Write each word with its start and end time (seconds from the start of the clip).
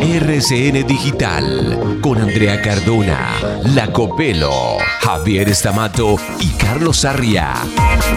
RCN 0.00 0.84
Digital 0.88 2.00
con 2.00 2.20
Andrea 2.20 2.60
Cardona, 2.60 3.36
Lacopelo, 3.62 4.78
Javier 5.00 5.48
Estamato 5.48 6.16
y 6.40 6.48
Carlos 6.54 6.96
Sarria. 6.98 7.54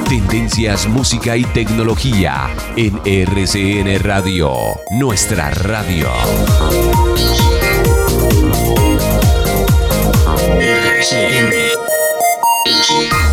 Tendencias, 0.09 0.87
música 0.87 1.37
y 1.37 1.43
tecnología 1.43 2.49
en 2.75 2.99
RCN 3.05 3.99
Radio, 3.99 4.53
nuestra 4.89 5.51
radio. 5.51 6.09
I'm 12.73 13.30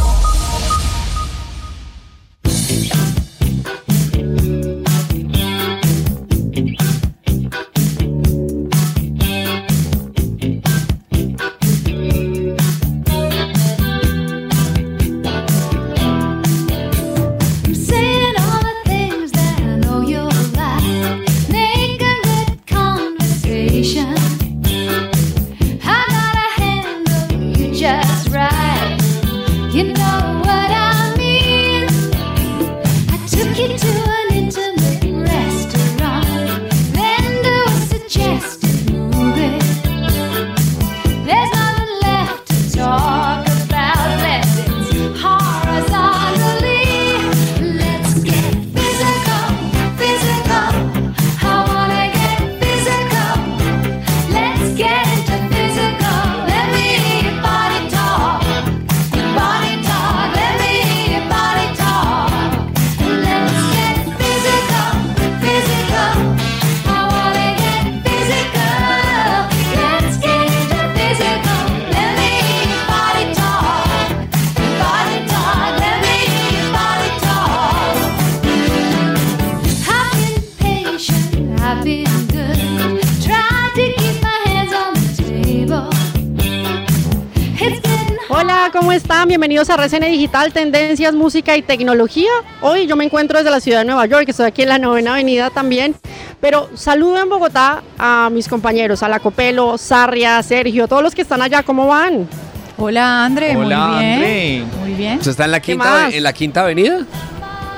¿cómo 88.79 88.93
están? 88.93 89.27
Bienvenidos 89.27 89.69
a 89.71 89.75
RCN 89.75 90.05
Digital, 90.05 90.53
Tendencias, 90.53 91.13
Música 91.13 91.57
y 91.57 91.63
Tecnología. 91.63 92.31
Hoy 92.61 92.87
yo 92.87 92.95
me 92.95 93.05
encuentro 93.05 93.37
desde 93.37 93.51
la 93.51 93.59
ciudad 93.59 93.81
de 93.81 93.85
Nueva 93.87 94.07
York, 94.07 94.29
estoy 94.29 94.47
aquí 94.47 94.63
en 94.63 94.69
la 94.69 94.79
novena 94.79 95.15
avenida 95.15 95.51
también. 95.51 95.97
Pero 96.41 96.69
saludo 96.75 97.21
en 97.21 97.29
Bogotá 97.29 97.83
a 97.99 98.31
mis 98.31 98.47
compañeros, 98.47 99.03
a 99.03 99.09
la 99.09 99.19
Copelo, 99.19 99.77
Sarria, 99.79 100.41
Sergio, 100.45 100.87
todos 100.87 101.03
los 101.03 101.13
que 101.13 101.23
están 101.23 101.43
allá, 101.43 101.65
¿cómo 101.65 101.89
van? 101.89 102.29
Hola, 102.77 103.25
André. 103.25 103.57
Hola, 103.57 103.89
muy 103.89 103.99
bien. 103.99 104.13
André. 104.15 104.65
Muy 104.79 104.93
bien. 104.93 105.19
¿Usted 105.19 105.31
está 105.33 105.45
en 105.47 105.51
la 105.51 105.61
¿Qué 105.61 105.73
quinta, 105.73 106.09
en 106.11 106.23
la 106.23 106.33
quinta 106.33 106.61
avenida? 106.61 107.05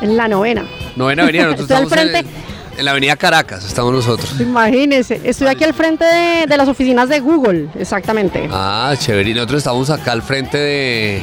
En 0.03 0.17
la 0.19 0.29
novena. 0.29 0.67
Novena 0.97 1.23
avenida. 1.23 1.45
Nosotros 1.45 1.71
Estoy 1.71 1.77
al 1.79 1.85
estamos 1.85 2.05
en, 2.05 2.13
frente. 2.13 2.31
en 2.31 2.60
la 2.85 2.93
avenida 2.93 3.17
Caracas, 3.17 3.65
estamos 3.65 3.93
nosotros. 3.93 4.41
Imagínense, 4.41 5.21
estoy 5.25 5.49
aquí 5.49 5.65
al 5.65 5.75
frente 5.75 6.05
de, 6.05 6.47
de 6.47 6.57
las 6.57 6.69
oficinas 6.69 7.09
de 7.09 7.21
Google, 7.21 7.69
exactamente. 7.79 8.49
Ah, 8.53 8.95
chévere. 8.99 9.31
Y 9.31 9.35
nosotros 9.35 9.59
estamos 9.59 9.91
acá 9.91 10.13
al 10.13 10.23
frente 10.23 10.59
de, 10.59 11.23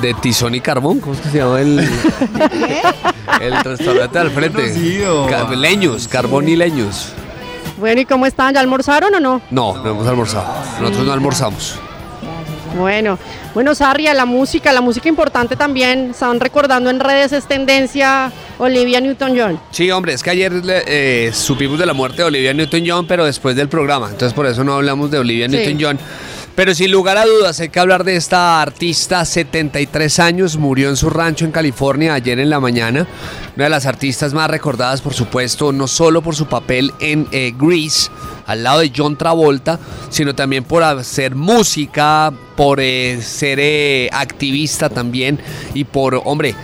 de 0.00 0.14
Tizón 0.14 0.54
y 0.54 0.60
Carbón. 0.60 1.00
¿Cómo 1.00 1.14
es 1.14 1.20
que 1.20 1.28
se 1.30 1.38
llama 1.38 1.60
el, 1.60 1.78
el 3.40 3.64
restaurante 3.64 4.18
al 4.18 4.30
frente? 4.30 4.74
Leños, 5.56 6.08
Carbón 6.08 6.48
y 6.48 6.56
Leños. 6.56 7.08
Bueno, 7.78 8.00
¿y 8.00 8.04
cómo 8.04 8.24
están? 8.26 8.54
¿Ya 8.54 8.60
almorzaron 8.60 9.14
o 9.14 9.20
no? 9.20 9.40
No, 9.50 9.76
no 9.82 9.90
hemos 9.90 10.06
almorzado. 10.06 10.46
Nosotros 10.80 11.06
no 11.06 11.12
almorzamos. 11.12 11.78
Bueno, 12.76 13.18
bueno, 13.54 13.74
Sarria, 13.74 14.14
la 14.14 14.24
música, 14.24 14.72
la 14.72 14.80
música 14.80 15.08
importante 15.08 15.56
también. 15.56 16.10
Estaban 16.10 16.40
recordando 16.40 16.90
en 16.90 16.98
redes 17.00 17.32
es 17.32 17.46
tendencia 17.46 18.32
Olivia 18.58 19.00
Newton-John. 19.00 19.60
Sí, 19.70 19.90
hombre, 19.90 20.12
es 20.14 20.22
que 20.22 20.30
ayer 20.30 20.52
eh, 20.64 21.30
supimos 21.32 21.78
de 21.78 21.86
la 21.86 21.92
muerte 21.92 22.18
de 22.18 22.24
Olivia 22.24 22.52
Newton-John, 22.52 23.06
pero 23.06 23.24
después 23.24 23.54
del 23.56 23.68
programa. 23.68 24.06
Entonces 24.10 24.32
por 24.32 24.46
eso 24.46 24.64
no 24.64 24.74
hablamos 24.74 25.10
de 25.10 25.18
Olivia 25.18 25.46
Sí. 25.48 25.56
Newton-John. 25.56 25.98
Pero 26.56 26.72
sin 26.72 26.92
lugar 26.92 27.16
a 27.16 27.26
dudas 27.26 27.58
hay 27.58 27.68
que 27.68 27.80
hablar 27.80 28.04
de 28.04 28.14
esta 28.14 28.62
artista, 28.62 29.24
73 29.24 30.20
años, 30.20 30.56
murió 30.56 30.88
en 30.88 30.96
su 30.96 31.10
rancho 31.10 31.44
en 31.44 31.50
California 31.50 32.14
ayer 32.14 32.38
en 32.38 32.48
la 32.48 32.60
mañana. 32.60 33.08
Una 33.56 33.64
de 33.64 33.70
las 33.70 33.86
artistas 33.86 34.34
más 34.34 34.48
recordadas, 34.48 35.00
por 35.00 35.14
supuesto, 35.14 35.72
no 35.72 35.88
solo 35.88 36.22
por 36.22 36.36
su 36.36 36.46
papel 36.46 36.92
en 37.00 37.26
eh, 37.32 37.52
Grease, 37.58 38.08
al 38.46 38.62
lado 38.62 38.80
de 38.80 38.92
John 38.94 39.16
Travolta, 39.16 39.78
sino 40.10 40.34
también 40.34 40.64
por 40.64 40.82
hacer 40.82 41.34
música, 41.34 42.32
por 42.56 42.80
eh, 42.80 43.20
ser 43.22 43.58
eh, 43.60 44.08
activista 44.12 44.88
también 44.88 45.38
y 45.74 45.84
por, 45.84 46.20
hombre, 46.24 46.54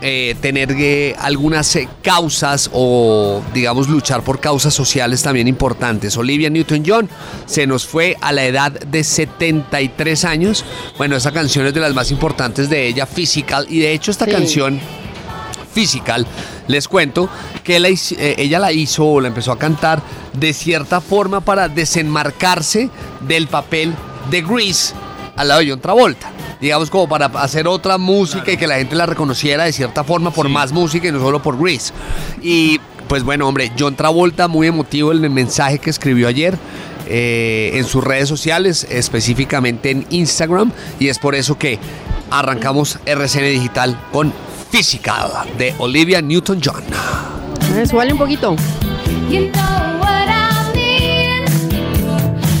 eh, 0.00 0.36
tener 0.40 0.70
eh, 0.78 1.16
algunas 1.18 1.74
eh, 1.74 1.88
causas 2.02 2.70
o 2.72 3.42
digamos 3.52 3.88
luchar 3.88 4.22
por 4.22 4.38
causas 4.38 4.72
sociales 4.72 5.24
también 5.24 5.48
importantes. 5.48 6.16
Olivia 6.16 6.48
Newton-John 6.50 7.08
se 7.46 7.66
nos 7.66 7.84
fue 7.84 8.16
a 8.20 8.30
la 8.30 8.44
edad 8.44 8.70
de 8.70 9.02
73 9.02 10.24
años. 10.24 10.64
Bueno, 10.98 11.16
esa 11.16 11.32
canción 11.32 11.66
es 11.66 11.74
de 11.74 11.80
las 11.80 11.94
más 11.94 12.12
importantes 12.12 12.70
de 12.70 12.86
ella, 12.86 13.06
Physical, 13.06 13.66
y 13.68 13.80
de 13.80 13.92
hecho 13.92 14.12
esta 14.12 14.26
Sí. 14.26 14.30
canción 14.30 14.80
Physical, 15.78 16.26
les 16.66 16.88
cuento 16.88 17.28
que 17.62 17.76
eh, 17.76 18.34
ella 18.36 18.58
la 18.58 18.72
hizo 18.72 19.06
o 19.06 19.20
la 19.20 19.28
empezó 19.28 19.52
a 19.52 19.58
cantar 19.60 20.02
de 20.32 20.52
cierta 20.52 21.00
forma 21.00 21.40
para 21.40 21.68
desenmarcarse 21.68 22.90
del 23.20 23.46
papel 23.46 23.94
de 24.28 24.42
Grease 24.42 24.92
al 25.36 25.46
lado 25.46 25.60
de 25.60 25.70
John 25.70 25.80
Travolta. 25.80 26.32
Digamos 26.60 26.90
como 26.90 27.08
para 27.08 27.26
hacer 27.26 27.68
otra 27.68 27.96
música 27.96 28.50
y 28.50 28.56
que 28.56 28.66
la 28.66 28.74
gente 28.74 28.96
la 28.96 29.06
reconociera 29.06 29.66
de 29.66 29.72
cierta 29.72 30.02
forma 30.02 30.32
por 30.32 30.48
más 30.48 30.72
música 30.72 31.06
y 31.06 31.12
no 31.12 31.20
solo 31.20 31.40
por 31.40 31.56
Grease. 31.56 31.92
Y 32.42 32.80
pues 33.06 33.22
bueno, 33.22 33.46
hombre, 33.46 33.70
John 33.78 33.94
Travolta 33.94 34.48
muy 34.48 34.66
emotivo 34.66 35.12
en 35.12 35.22
el 35.22 35.30
mensaje 35.30 35.78
que 35.78 35.90
escribió 35.90 36.26
ayer. 36.26 36.58
eh, 37.10 37.70
en 37.74 37.84
sus 37.84 38.04
redes 38.04 38.28
sociales, 38.28 38.86
específicamente 38.90 39.90
en 39.90 40.06
Instagram, 40.10 40.72
y 40.98 41.08
es 41.08 41.18
por 41.18 41.34
eso 41.34 41.56
que 41.56 41.78
arrancamos 42.30 42.98
RCN 43.06 43.44
Digital 43.44 43.98
con 44.12 44.34
Physical 44.70 45.30
de 45.56 45.74
Olivia 45.78 46.20
Newton-John. 46.20 46.82
Eh, 47.76 47.86
súbale 47.86 48.12
un 48.12 48.18
poquito. 48.18 48.56
You 49.30 49.50
know 49.50 50.00
what 50.00 50.28
I 50.28 50.74
mean. 50.74 51.44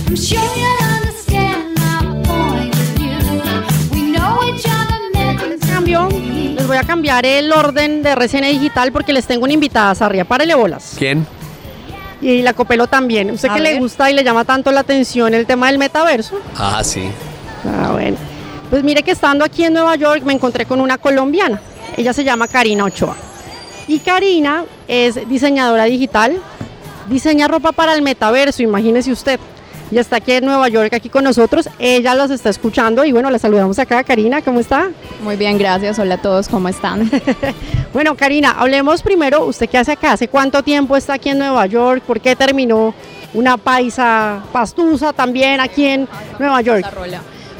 I'm 0.06 0.16
sure 0.16 0.38
you'll 0.56 0.96
understand 0.96 1.78
my 1.78 2.22
point 2.26 2.74
of 2.74 2.84
view. 2.96 3.92
We 3.92 4.00
know 4.12 4.40
each 4.48 4.64
other 4.66 4.98
meant 5.14 5.60
to 5.60 5.66
Cambio, 5.66 6.08
les 6.10 6.66
voy 6.66 6.76
a 6.76 6.82
cambiar 6.84 7.24
el 7.26 7.52
orden 7.52 8.02
de 8.02 8.10
RCN 8.10 8.44
Digital 8.52 8.92
porque 8.92 9.12
les 9.12 9.26
tengo 9.26 9.44
una 9.44 9.52
invitada, 9.52 9.94
Sarria. 9.94 10.24
Párele 10.24 10.54
bolas. 10.54 10.94
¿Quién? 10.98 11.26
Y 12.20 12.42
la 12.42 12.52
Copelo 12.52 12.86
también. 12.88 13.30
¿Usted 13.30 13.48
A 13.50 13.54
que 13.54 13.60
le 13.60 13.72
ver. 13.72 13.80
gusta 13.80 14.10
y 14.10 14.14
le 14.14 14.24
llama 14.24 14.44
tanto 14.44 14.72
la 14.72 14.80
atención 14.80 15.34
el 15.34 15.46
tema 15.46 15.68
del 15.68 15.78
metaverso? 15.78 16.40
Ah, 16.56 16.82
sí. 16.82 17.08
Ah, 17.64 17.90
bueno. 17.92 18.16
Pues 18.70 18.82
mire 18.84 19.02
que 19.02 19.12
estando 19.12 19.44
aquí 19.44 19.64
en 19.64 19.72
Nueva 19.72 19.94
York 19.96 20.22
me 20.24 20.32
encontré 20.32 20.66
con 20.66 20.80
una 20.80 20.98
colombiana. 20.98 21.60
Ella 21.98 22.12
se 22.12 22.22
llama 22.22 22.46
Karina 22.46 22.84
Ochoa. 22.84 23.16
Y 23.88 23.98
Karina 23.98 24.64
es 24.86 25.28
diseñadora 25.28 25.84
digital, 25.84 26.40
diseña 27.08 27.48
ropa 27.48 27.72
para 27.72 27.92
el 27.92 28.02
metaverso, 28.02 28.62
imagínese 28.62 29.10
usted. 29.10 29.40
Y 29.90 29.98
está 29.98 30.16
aquí 30.16 30.32
en 30.32 30.44
Nueva 30.44 30.68
York, 30.68 30.94
aquí 30.94 31.08
con 31.08 31.24
nosotros. 31.24 31.68
Ella 31.80 32.14
los 32.14 32.30
está 32.30 32.50
escuchando 32.50 33.04
y 33.04 33.10
bueno, 33.10 33.30
le 33.32 33.38
saludamos 33.40 33.80
acá. 33.80 34.04
Karina, 34.04 34.42
¿cómo 34.42 34.60
está? 34.60 34.90
Muy 35.24 35.34
bien, 35.34 35.58
gracias. 35.58 35.98
Hola 35.98 36.16
a 36.16 36.22
todos, 36.22 36.48
¿cómo 36.48 36.68
están? 36.68 37.10
Bueno, 37.90 38.14
Karina, 38.14 38.50
hablemos 38.50 39.00
primero, 39.00 39.46
¿usted 39.46 39.66
qué 39.66 39.78
hace 39.78 39.92
acá? 39.92 40.12
¿Hace 40.12 40.28
cuánto 40.28 40.62
tiempo 40.62 40.94
está 40.94 41.14
aquí 41.14 41.30
en 41.30 41.38
Nueva 41.38 41.64
York? 41.64 42.02
¿Por 42.02 42.20
qué 42.20 42.36
terminó 42.36 42.94
una 43.32 43.56
paisa 43.56 44.42
pastusa 44.52 45.14
también 45.14 45.58
aquí 45.58 45.86
en 45.86 46.06
Nueva 46.38 46.60
York? 46.60 46.84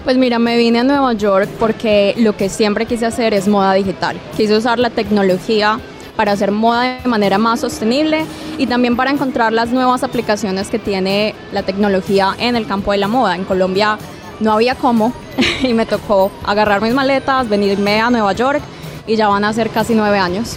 Pues 0.04 0.16
mira, 0.16 0.38
me 0.38 0.56
vine 0.56 0.80
a 0.80 0.84
Nueva 0.84 1.12
York 1.12 1.48
porque 1.58 2.14
lo 2.18 2.36
que 2.36 2.48
siempre 2.48 2.86
quise 2.86 3.06
hacer 3.06 3.34
es 3.34 3.48
moda 3.48 3.74
digital. 3.74 4.16
Quise 4.36 4.56
usar 4.56 4.78
la 4.78 4.90
tecnología 4.90 5.78
para 6.16 6.32
hacer 6.32 6.50
moda 6.50 7.00
de 7.00 7.08
manera 7.08 7.38
más 7.38 7.60
sostenible 7.60 8.24
y 8.56 8.66
también 8.66 8.96
para 8.96 9.10
encontrar 9.10 9.52
las 9.52 9.68
nuevas 9.70 10.02
aplicaciones 10.02 10.68
que 10.68 10.78
tiene 10.78 11.34
la 11.52 11.62
tecnología 11.62 12.34
en 12.38 12.56
el 12.56 12.66
campo 12.66 12.92
de 12.92 12.98
la 12.98 13.06
moda. 13.06 13.36
En 13.36 13.44
Colombia 13.44 13.98
no 14.40 14.52
había 14.52 14.74
cómo 14.74 15.12
y 15.62 15.74
me 15.74 15.86
tocó 15.86 16.32
agarrar 16.44 16.80
mis 16.80 16.94
maletas, 16.94 17.48
venirme 17.48 18.00
a 18.00 18.10
Nueva 18.10 18.32
York 18.32 18.60
y 19.06 19.16
ya 19.16 19.28
van 19.28 19.44
a 19.44 19.52
ser 19.52 19.70
casi 19.70 19.94
nueve 19.94 20.18
años. 20.18 20.56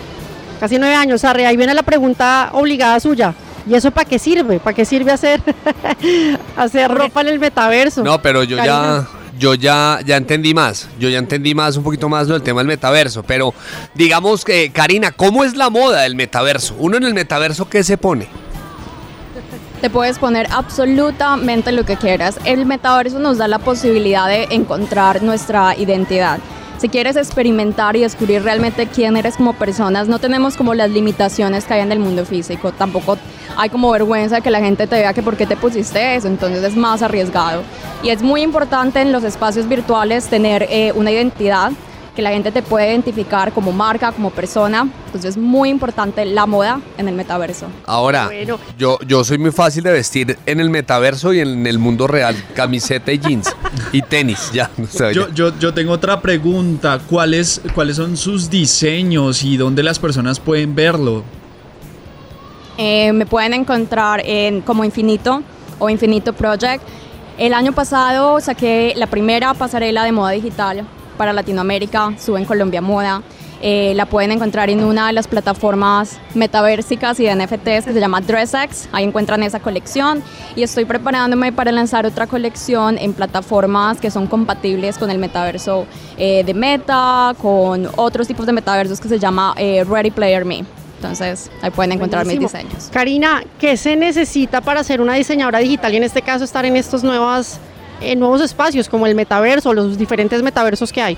Casi 0.60 0.78
nueve 0.78 0.96
años, 0.96 1.24
Arre. 1.24 1.46
Ahí 1.46 1.58
viene 1.58 1.74
la 1.74 1.84
pregunta 1.84 2.50
obligada 2.54 3.00
suya. 3.00 3.34
¿Y 3.68 3.76
eso 3.76 3.92
para 3.92 4.10
qué 4.10 4.18
sirve? 4.18 4.60
¿Para 4.60 4.76
qué 4.76 4.86
sirve 4.86 5.12
hacer, 5.12 5.42
hacer 6.58 6.92
ropa 6.92 7.22
en 7.22 7.28
el 7.28 7.40
metaverso? 7.40 8.04
No, 8.04 8.22
pero 8.22 8.44
yo 8.44 8.58
Karina. 8.58 9.08
ya, 9.12 9.21
yo 9.42 9.56
ya, 9.56 10.00
ya 10.06 10.18
entendí 10.18 10.54
más. 10.54 10.88
Yo 11.00 11.10
ya 11.10 11.18
entendí 11.18 11.56
más, 11.56 11.76
un 11.76 11.84
poquito 11.84 12.08
más 12.08 12.28
lo 12.28 12.36
del 12.36 12.44
tema 12.44 12.62
del 12.62 12.68
metaverso. 12.68 13.24
Pero 13.24 13.54
digamos 13.96 14.46
que, 14.46 14.72
Karina, 14.72 15.12
¿cómo 15.12 15.44
es 15.44 15.56
la 15.56 15.72
moda 15.72 16.04
del 16.04 16.16
metaverso? 16.16 16.76
Uno 16.78 16.98
en 16.98 17.04
el 17.04 17.16
metaverso, 17.16 17.68
¿qué 17.68 17.84
se 17.84 17.98
pone? 17.98 18.28
Te 19.82 19.90
puedes 19.90 20.20
poner 20.20 20.48
absolutamente 20.52 21.72
lo 21.72 21.86
que 21.86 21.98
quieras. 21.98 22.38
El 22.46 22.68
metaverso 22.68 23.18
nos 23.18 23.40
da 23.40 23.48
la 23.48 23.58
posibilidad 23.58 24.28
de 24.28 24.44
encontrar 24.52 25.24
nuestra 25.24 25.76
identidad. 25.76 26.40
Si 26.82 26.90
quieres 26.90 27.16
experimentar 27.16 27.96
y 27.96 28.00
descubrir 28.00 28.42
realmente 28.42 28.88
quién 28.88 29.16
eres 29.16 29.38
como 29.38 29.54
personas, 29.54 30.08
no 30.08 30.18
tenemos 30.18 30.58
como 30.58 30.74
las 30.74 30.90
limitaciones 30.90 31.66
que 31.66 31.76
hay 31.76 31.82
en 31.82 31.92
el 31.92 32.00
mundo 32.00 32.26
físico. 32.26 32.72
Tampoco 32.72 33.20
hay 33.56 33.70
como 33.70 33.92
vergüenza 33.92 34.38
de 34.38 34.42
que 34.42 34.50
la 34.50 34.62
gente 34.62 34.88
te 34.88 34.96
vea 34.96 35.14
que 35.14 35.22
por 35.22 35.38
qué 35.38 35.46
te 35.46 35.56
pusiste 35.56 36.16
eso, 36.16 36.28
entonces 36.28 36.64
es 36.64 36.76
más 36.76 37.04
arriesgado. 37.04 37.62
Y 38.02 38.10
es 38.10 38.24
muy 38.24 38.42
importante 38.42 39.00
en 39.00 39.12
los 39.12 39.24
espacios 39.24 39.70
virtuales 39.70 40.26
tener 40.26 40.66
eh, 40.72 40.92
una 40.96 41.12
identidad 41.12 41.72
que 42.16 42.22
la 42.22 42.32
gente 42.32 42.52
te 42.52 42.62
puede 42.62 42.90
identificar 42.90 43.54
como 43.54 43.72
marca, 43.72 44.12
como 44.12 44.32
persona. 44.32 44.88
Entonces 45.06 45.32
es 45.32 45.38
muy 45.38 45.70
importante 45.70 46.26
la 46.26 46.46
moda 46.46 46.82
en 46.98 47.08
el 47.08 47.16
metaverso. 47.16 47.68
Ahora, 47.86 48.26
Bueno. 48.26 48.60
yo, 48.78 49.00
yo 49.08 49.24
soy 49.24 49.38
muy 49.38 49.52
fácil 49.52 49.84
de 49.84 49.92
vestir 49.94 50.38
en 50.46 50.60
el 50.60 50.70
metaverso 50.70 51.34
y 51.34 51.40
en 51.40 51.66
el 51.66 51.80
mundo 51.80 52.08
real. 52.08 52.36
Camiseta 52.54 53.12
y 53.14 53.20
jeans. 53.20 53.56
y 53.94 54.02
tenis, 54.02 54.52
ya. 54.52 54.70
o 54.82 54.86
sea, 54.88 55.12
Yo, 55.14 55.30
ya. 55.30 55.34
yo, 55.36 55.58
yo 55.58 55.74
tengo 55.74 55.94
otra 55.94 56.20
pregunta. 56.20 57.00
¿Cuáles, 57.10 57.62
¿Cuáles 57.74 57.96
son 57.96 58.18
sus 58.18 58.50
diseños 58.50 59.44
y 59.44 59.56
dónde 59.56 59.82
las 59.84 59.98
personas 60.00 60.40
pueden 60.40 60.76
verlo? 60.76 61.24
Eh, 62.78 63.12
me 63.14 63.26
pueden 63.26 63.54
encontrar 63.54 64.22
en 64.26 64.62
como 64.62 64.84
Infinito 64.84 65.44
o 65.80 65.90
Infinito 65.90 66.34
Project. 66.34 66.84
El 67.38 67.54
año 67.54 67.72
pasado 67.74 68.40
saqué 68.40 68.94
la 68.96 69.08
primera 69.08 69.54
pasarela 69.54 70.04
de 70.04 70.12
moda 70.12 70.32
digital 70.32 70.86
para 71.18 71.34
Latinoamérica, 71.34 72.14
sube 72.20 72.40
en 72.40 72.46
Colombia 72.46 72.82
Moda. 72.82 73.22
Eh, 73.64 73.94
la 73.96 74.08
pueden 74.08 74.32
encontrar 74.32 74.72
en 74.72 74.84
una 74.84 75.08
de 75.08 75.14
las 75.14 75.28
plataformas 75.28 76.18
metaversicas 76.34 77.20
y 77.20 77.26
de 77.26 77.36
NFTs 77.36 77.86
que 77.86 77.94
se 77.94 78.00
llama 78.00 78.20
DressX. 78.20 78.90
Ahí 78.92 79.04
encuentran 79.04 79.44
esa 79.44 79.60
colección. 79.60 80.24
Y 80.56 80.64
estoy 80.64 80.86
preparándome 80.86 81.52
para 81.54 81.72
lanzar 81.72 82.08
otra 82.08 82.26
colección 82.26 82.98
en 82.98 83.14
plataformas 83.14 84.00
que 84.00 84.10
son 84.10 84.26
compatibles 84.26 84.98
con 84.98 85.12
el 85.12 85.20
metaverso 85.20 85.86
eh, 86.18 86.44
de 86.44 86.54
Meta, 86.56 87.36
con 87.40 87.88
otros 87.98 88.28
tipos 88.28 88.48
de 88.48 88.54
metaversos 88.54 89.00
que 89.00 89.08
se 89.08 89.20
llama 89.20 89.54
eh, 89.58 89.84
Ready 89.88 90.10
Player 90.10 90.44
Me. 90.44 90.66
Entonces, 90.96 91.50
ahí 91.62 91.72
pueden 91.72 91.92
encontrar 91.94 92.26
mis 92.26 92.38
Buenísimo. 92.38 92.64
diseños. 92.64 92.90
Karina, 92.92 93.44
¿qué 93.60 93.76
se 93.76 93.96
necesita 93.96 94.62
para 94.62 94.84
ser 94.84 95.02
una 95.02 95.16
diseñadora 95.16 95.60
digital 95.60 95.94
y 95.94 95.98
en 95.98 96.04
este 96.04 96.22
caso 96.22 96.44
estar 96.44 96.64
en 96.66 96.76
estos 96.76 97.04
nuevas, 97.04 97.60
eh, 98.02 98.16
nuevos 98.16 98.42
espacios 98.42 98.90
como 98.90 99.08
el 99.08 99.16
metaverso, 99.16 99.74
los 99.74 99.98
diferentes 99.98 100.42
metaversos 100.44 100.92
que 100.92 101.02
hay? 101.02 101.18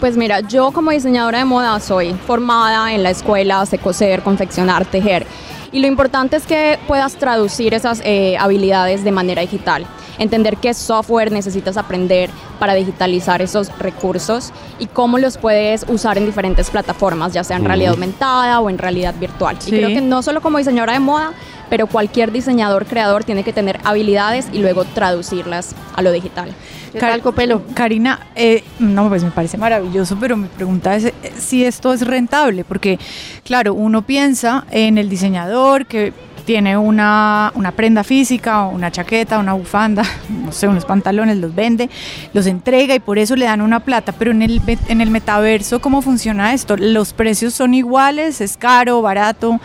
Pues 0.00 0.16
mira, 0.16 0.40
yo 0.40 0.72
como 0.72 0.90
diseñadora 0.90 1.38
de 1.38 1.44
moda 1.44 1.78
soy 1.80 2.14
formada 2.26 2.92
en 2.92 3.02
la 3.02 3.10
escuela, 3.10 3.64
sé 3.66 3.78
coser, 3.78 4.22
confeccionar, 4.22 4.84
tejer. 4.84 5.26
Y 5.72 5.80
lo 5.80 5.86
importante 5.86 6.36
es 6.36 6.46
que 6.46 6.78
puedas 6.86 7.16
traducir 7.16 7.74
esas 7.74 8.00
eh, 8.04 8.36
habilidades 8.38 9.02
de 9.02 9.12
manera 9.12 9.42
digital. 9.42 9.86
Entender 10.18 10.56
qué 10.56 10.74
software 10.74 11.32
necesitas 11.32 11.76
aprender 11.76 12.30
para 12.58 12.74
digitalizar 12.74 13.42
esos 13.42 13.76
recursos 13.78 14.52
y 14.78 14.86
cómo 14.86 15.18
los 15.18 15.38
puedes 15.38 15.84
usar 15.88 16.18
en 16.18 16.26
diferentes 16.26 16.70
plataformas, 16.70 17.32
ya 17.32 17.44
sea 17.44 17.56
en 17.56 17.64
realidad 17.64 17.92
aumentada 17.92 18.60
o 18.60 18.70
en 18.70 18.78
realidad 18.78 19.14
virtual. 19.18 19.56
Sí. 19.58 19.74
Y 19.74 19.78
creo 19.78 19.88
que 19.88 20.00
no 20.00 20.22
solo 20.22 20.40
como 20.40 20.58
diseñadora 20.58 20.92
de 20.94 21.00
moda, 21.00 21.32
pero 21.70 21.86
cualquier 21.86 22.30
diseñador, 22.30 22.86
creador 22.86 23.24
tiene 23.24 23.42
que 23.42 23.52
tener 23.52 23.80
habilidades 23.84 24.46
y 24.52 24.58
luego 24.58 24.84
traducirlas 24.84 25.74
a 25.96 26.02
lo 26.02 26.12
digital. 26.12 26.50
¿Qué 26.92 26.98
Car- 26.98 27.20
Copelo? 27.20 27.62
Karina, 27.74 28.20
eh, 28.36 28.62
no, 28.78 29.08
pues 29.08 29.24
me 29.24 29.30
parece 29.32 29.56
maravilloso, 29.58 30.16
pero 30.20 30.36
mi 30.36 30.46
pregunta 30.46 30.94
es 30.94 31.06
eh, 31.06 31.12
si 31.36 31.64
esto 31.64 31.92
es 31.92 32.06
rentable, 32.06 32.62
porque 32.64 32.98
claro, 33.44 33.74
uno 33.74 34.02
piensa 34.02 34.64
en 34.70 34.98
el 34.98 35.08
diseñador 35.08 35.86
que 35.86 36.12
tiene 36.44 36.76
una, 36.76 37.52
una 37.54 37.72
prenda 37.72 38.04
física, 38.04 38.66
una 38.66 38.90
chaqueta, 38.90 39.38
una 39.38 39.54
bufanda, 39.54 40.02
no 40.28 40.52
sé, 40.52 40.68
unos 40.68 40.84
pantalones, 40.84 41.38
los 41.38 41.54
vende, 41.54 41.88
los 42.32 42.46
entrega 42.46 42.94
y 42.94 43.00
por 43.00 43.18
eso 43.18 43.36
le 43.36 43.46
dan 43.46 43.60
una 43.60 43.80
plata, 43.80 44.12
pero 44.12 44.30
en 44.30 44.42
el, 44.42 44.60
en 44.88 45.00
el 45.00 45.10
metaverso, 45.10 45.80
¿cómo 45.80 46.02
funciona 46.02 46.52
esto? 46.52 46.76
¿Los 46.76 47.12
precios 47.12 47.54
son 47.54 47.74
iguales? 47.74 48.40
¿Es 48.40 48.56
caro, 48.56 49.02
barato? 49.02 49.60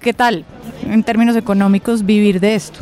¿Qué 0.00 0.12
tal 0.12 0.44
en 0.88 1.02
términos 1.04 1.36
económicos 1.36 2.04
vivir 2.04 2.40
de 2.40 2.54
esto? 2.54 2.80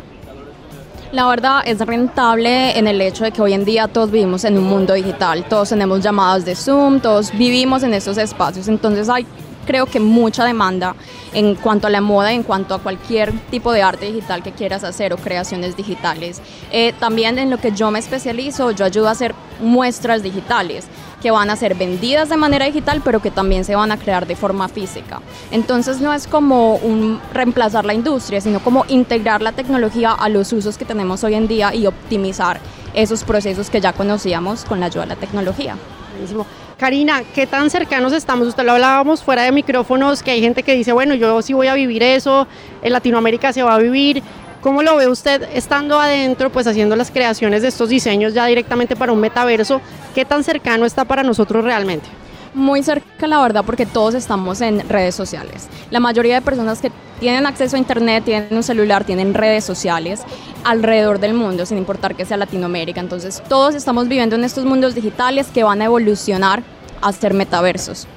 La 1.11 1.27
verdad 1.27 1.61
es 1.65 1.77
rentable 1.79 2.77
en 2.79 2.87
el 2.87 3.01
hecho 3.01 3.25
de 3.25 3.31
que 3.33 3.41
hoy 3.41 3.51
en 3.51 3.65
día 3.65 3.89
todos 3.89 4.11
vivimos 4.11 4.45
en 4.45 4.57
un 4.57 4.63
mundo 4.63 4.93
digital, 4.93 5.43
todos 5.43 5.69
tenemos 5.69 6.01
llamadas 6.01 6.45
de 6.45 6.55
Zoom, 6.55 7.01
todos 7.01 7.37
vivimos 7.37 7.83
en 7.83 7.93
esos 7.93 8.17
espacios, 8.17 8.69
entonces 8.69 9.09
hay 9.09 9.27
creo 9.65 9.85
que 9.85 9.99
mucha 9.99 10.45
demanda 10.45 10.95
en 11.33 11.55
cuanto 11.55 11.87
a 11.87 11.89
la 11.89 12.01
moda, 12.01 12.33
en 12.33 12.43
cuanto 12.43 12.73
a 12.73 12.79
cualquier 12.79 13.31
tipo 13.49 13.71
de 13.71 13.81
arte 13.81 14.07
digital 14.07 14.43
que 14.43 14.51
quieras 14.51 14.83
hacer 14.83 15.13
o 15.13 15.17
creaciones 15.17 15.77
digitales. 15.77 16.41
Eh, 16.71 16.93
también 16.99 17.39
en 17.39 17.49
lo 17.49 17.57
que 17.57 17.71
yo 17.71 17.91
me 17.91 17.99
especializo, 17.99 18.71
yo 18.71 18.85
ayudo 18.85 19.07
a 19.07 19.11
hacer 19.11 19.33
muestras 19.61 20.23
digitales 20.23 20.87
que 21.21 21.31
van 21.31 21.49
a 21.49 21.55
ser 21.55 21.75
vendidas 21.75 22.29
de 22.29 22.37
manera 22.37 22.65
digital, 22.65 23.01
pero 23.05 23.21
que 23.21 23.31
también 23.31 23.63
se 23.63 23.75
van 23.75 23.91
a 23.91 23.97
crear 23.97 24.25
de 24.25 24.35
forma 24.35 24.67
física. 24.67 25.21
Entonces 25.51 26.01
no 26.01 26.11
es 26.13 26.27
como 26.27 26.75
un 26.75 27.21
reemplazar 27.31 27.85
la 27.85 27.93
industria, 27.93 28.41
sino 28.41 28.59
como 28.59 28.85
integrar 28.87 29.41
la 29.41 29.51
tecnología 29.51 30.11
a 30.11 30.29
los 30.29 30.51
usos 30.51 30.77
que 30.77 30.85
tenemos 30.85 31.23
hoy 31.23 31.35
en 31.35 31.47
día 31.47 31.73
y 31.75 31.85
optimizar 31.85 32.59
esos 32.93 33.23
procesos 33.23 33.69
que 33.69 33.79
ya 33.79 33.93
conocíamos 33.93 34.65
con 34.65 34.79
la 34.79 34.87
ayuda 34.87 35.03
de 35.03 35.09
la 35.09 35.15
tecnología. 35.15 35.77
Buenísimo. 36.11 36.45
Karina, 36.81 37.21
¿qué 37.35 37.45
tan 37.45 37.69
cercanos 37.69 38.11
estamos? 38.11 38.47
Usted 38.47 38.63
lo 38.63 38.71
hablábamos 38.71 39.21
fuera 39.21 39.43
de 39.43 39.51
micrófonos, 39.51 40.23
que 40.23 40.31
hay 40.31 40.41
gente 40.41 40.63
que 40.63 40.73
dice, 40.73 40.91
bueno, 40.91 41.13
yo 41.13 41.39
sí 41.43 41.53
voy 41.53 41.67
a 41.67 41.75
vivir 41.75 42.01
eso, 42.01 42.47
en 42.81 42.91
Latinoamérica 42.91 43.53
se 43.53 43.61
va 43.61 43.75
a 43.75 43.77
vivir. 43.77 44.23
¿Cómo 44.61 44.81
lo 44.81 44.95
ve 44.95 45.07
usted 45.07 45.47
estando 45.53 45.99
adentro, 45.99 46.49
pues 46.49 46.65
haciendo 46.65 46.95
las 46.95 47.11
creaciones 47.11 47.61
de 47.61 47.67
estos 47.67 47.89
diseños 47.89 48.33
ya 48.33 48.47
directamente 48.47 48.95
para 48.95 49.11
un 49.11 49.19
metaverso? 49.19 49.79
¿Qué 50.15 50.25
tan 50.25 50.43
cercano 50.43 50.87
está 50.87 51.05
para 51.05 51.21
nosotros 51.21 51.63
realmente? 51.63 52.09
Muy 52.53 52.83
cerca, 52.83 53.27
la 53.27 53.41
verdad, 53.41 53.63
porque 53.65 53.85
todos 53.85 54.13
estamos 54.13 54.61
en 54.61 54.87
redes 54.89 55.15
sociales. 55.15 55.67
La 55.89 55.99
mayoría 55.99 56.35
de 56.35 56.41
personas 56.41 56.81
que 56.81 56.91
tienen 57.19 57.45
acceso 57.45 57.75
a 57.75 57.79
Internet, 57.79 58.25
tienen 58.25 58.49
un 58.51 58.63
celular, 58.63 59.05
tienen 59.05 59.33
redes 59.33 59.63
sociales 59.63 60.21
alrededor 60.63 61.19
del 61.19 61.33
mundo, 61.33 61.65
sin 61.65 61.77
importar 61.77 62.15
que 62.15 62.25
sea 62.25 62.37
Latinoamérica. 62.37 62.99
Entonces, 62.99 63.41
todos 63.47 63.75
estamos 63.75 64.07
viviendo 64.07 64.35
en 64.35 64.43
estos 64.43 64.65
mundos 64.65 64.95
digitales 64.95 65.47
que 65.53 65.63
van 65.63 65.81
a 65.81 65.85
evolucionar 65.85 66.63
a 67.01 67.11
ser 67.13 67.33
metaversos. 67.33 68.07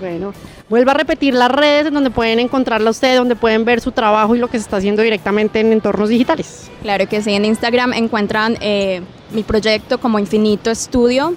Bueno, 0.00 0.32
Vuelva 0.70 0.92
a 0.92 0.94
repetir 0.94 1.34
las 1.34 1.50
redes 1.50 1.86
en 1.86 1.94
donde 1.94 2.10
pueden 2.10 2.38
encontrarla 2.38 2.90
usted, 2.90 3.16
donde 3.16 3.34
pueden 3.34 3.64
ver 3.64 3.80
su 3.80 3.90
trabajo 3.90 4.36
y 4.36 4.38
lo 4.38 4.46
que 4.46 4.56
se 4.56 4.62
está 4.62 4.76
haciendo 4.76 5.02
directamente 5.02 5.58
en 5.58 5.72
entornos 5.72 6.10
digitales. 6.10 6.70
Claro 6.82 7.08
que 7.08 7.20
sí, 7.22 7.32
en 7.32 7.44
Instagram 7.44 7.92
encuentran 7.94 8.56
eh, 8.60 9.02
mi 9.32 9.42
proyecto 9.42 9.98
como 9.98 10.20
Infinito 10.20 10.70
Estudio. 10.70 11.34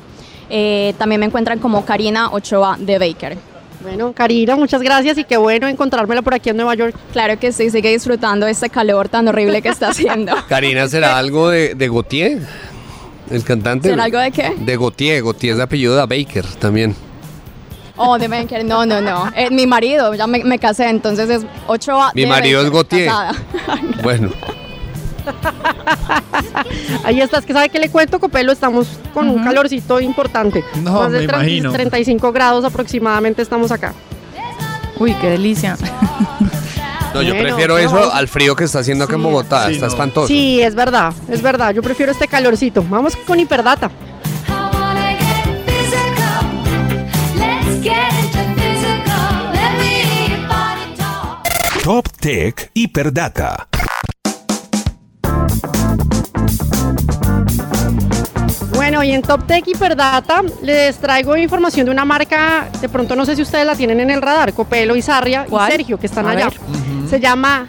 Eh, 0.50 0.94
también 0.98 1.20
me 1.20 1.26
encuentran 1.28 1.60
como 1.60 1.86
Karina 1.86 2.30
Ochoa 2.32 2.78
de 2.80 3.00
Baker. 3.00 3.38
Bueno, 3.82 4.14
Karina, 4.14 4.56
muchas 4.56 4.82
gracias 4.82 5.18
y 5.18 5.26
qué 5.26 5.36
bueno 5.36 5.68
encontrármela 5.68 6.22
por 6.22 6.34
aquí 6.34 6.50
en 6.50 6.56
Nueva 6.56 6.74
York. 6.76 6.96
Claro 7.12 7.38
que 7.38 7.52
sí, 7.52 7.70
sigue 7.70 7.92
disfrutando 7.92 8.48
este 8.48 8.70
calor 8.70 9.10
tan 9.10 9.28
horrible 9.28 9.62
que 9.62 9.70
está 9.70 9.90
haciendo. 9.90 10.34
Karina, 10.48 10.88
¿será 10.88 11.18
algo 11.18 11.50
de, 11.50 11.76
de 11.76 11.88
Gautier? 11.90 12.40
El 13.30 13.44
cantante. 13.44 13.90
¿Será 13.90 14.06
algo 14.06 14.20
de 14.20 14.32
qué? 14.32 14.54
De 14.58 14.78
Gautier. 14.78 15.22
Gautier 15.24 15.52
es 15.52 15.58
de 15.58 15.64
apellido 15.64 15.96
de 15.96 16.02
Baker 16.06 16.46
también. 16.60 16.96
Oh, 17.96 18.18
de 18.18 18.28
Baker, 18.28 18.64
no, 18.66 18.86
no, 18.86 19.02
no. 19.02 19.30
Eh, 19.36 19.50
mi 19.52 19.68
marido, 19.68 20.14
ya 20.16 20.28
me, 20.28 20.44
me 20.44 20.58
casé, 20.60 20.90
entonces 20.90 21.30
es 21.30 21.46
Ochoa 21.68 22.12
Mi 22.16 22.22
de 22.22 22.28
marido 22.28 22.62
es 22.62 22.72
Baker, 22.72 22.74
Gautier. 22.74 23.08
casada. 23.08 23.34
Bueno, 24.04 24.30
Ahí 27.04 27.22
estás, 27.22 27.46
que 27.46 27.54
sabe 27.54 27.70
que 27.70 27.80
le 27.80 27.90
cuento, 27.90 28.20
Copelo, 28.20 28.52
estamos 28.52 28.88
con 29.14 29.30
un 29.30 29.44
calorcito 29.44 30.00
importante. 30.00 30.64
No, 30.82 30.94
Más 31.02 31.12
de 31.12 31.20
me 31.20 31.28
30 31.28 31.36
imagino. 31.44 31.72
35 31.72 32.32
grados 32.32 32.66
aproximadamente 32.66 33.42
estamos 33.42 33.72
acá. 33.72 33.94
Uy, 35.00 35.14
qué 35.16 35.30
delicia. 35.32 35.78
no, 37.14 37.22
yo 37.22 37.34
Bueno, 37.34 37.50
prefiero 37.50 37.74
no. 37.76 37.80
eso 37.80 38.14
al 38.14 38.28
frío 38.28 38.56
que 38.56 38.66
está 38.66 38.80
haciendo 38.80 39.06
acá 39.06 39.16
en 39.16 39.24
Bogotá. 39.24 39.68
sí, 39.68 39.74
está 39.74 39.88
no. 39.88 39.92
espantoso. 39.92 40.28
Sí, 40.28 40.62
es 40.62 40.76
verdad, 40.76 41.14
es 41.30 41.42
verdad. 41.42 41.74
Yo 41.74 41.82
prefiero 41.82 42.12
este 42.12 42.28
calorcito. 42.28 42.84
Vamos 42.90 43.16
con 43.16 43.40
Hiperdata. 43.40 43.90
I 44.48 44.76
wanna 44.76 45.18
get 45.18 45.34
Bueno, 58.94 59.10
y 59.10 59.16
en 59.16 59.24
Top 59.24 59.48
Tech 59.48 59.68
Hiperdata 59.68 60.44
les 60.62 61.00
traigo 61.00 61.36
información 61.36 61.84
de 61.88 61.92
una 61.92 62.06
marca, 62.06 62.70
de 62.80 62.88
pronto 62.88 63.16
no 63.16 63.26
sé 63.26 63.36
si 63.36 63.42
ustedes 63.42 63.66
la 63.66 63.76
tienen 63.76 64.00
en 64.00 64.12
el 64.12 64.22
radar, 64.22 64.54
Copelo 64.54 64.96
y 64.96 65.02
Sarria 65.02 65.48
¿Cuál? 65.50 65.68
y 65.70 65.72
Sergio, 65.72 66.00
que 66.00 66.06
están 66.06 66.28
A 66.28 66.30
allá. 66.30 66.50
ver. 66.50 67.10
Se 67.10 67.20
llama 67.20 67.68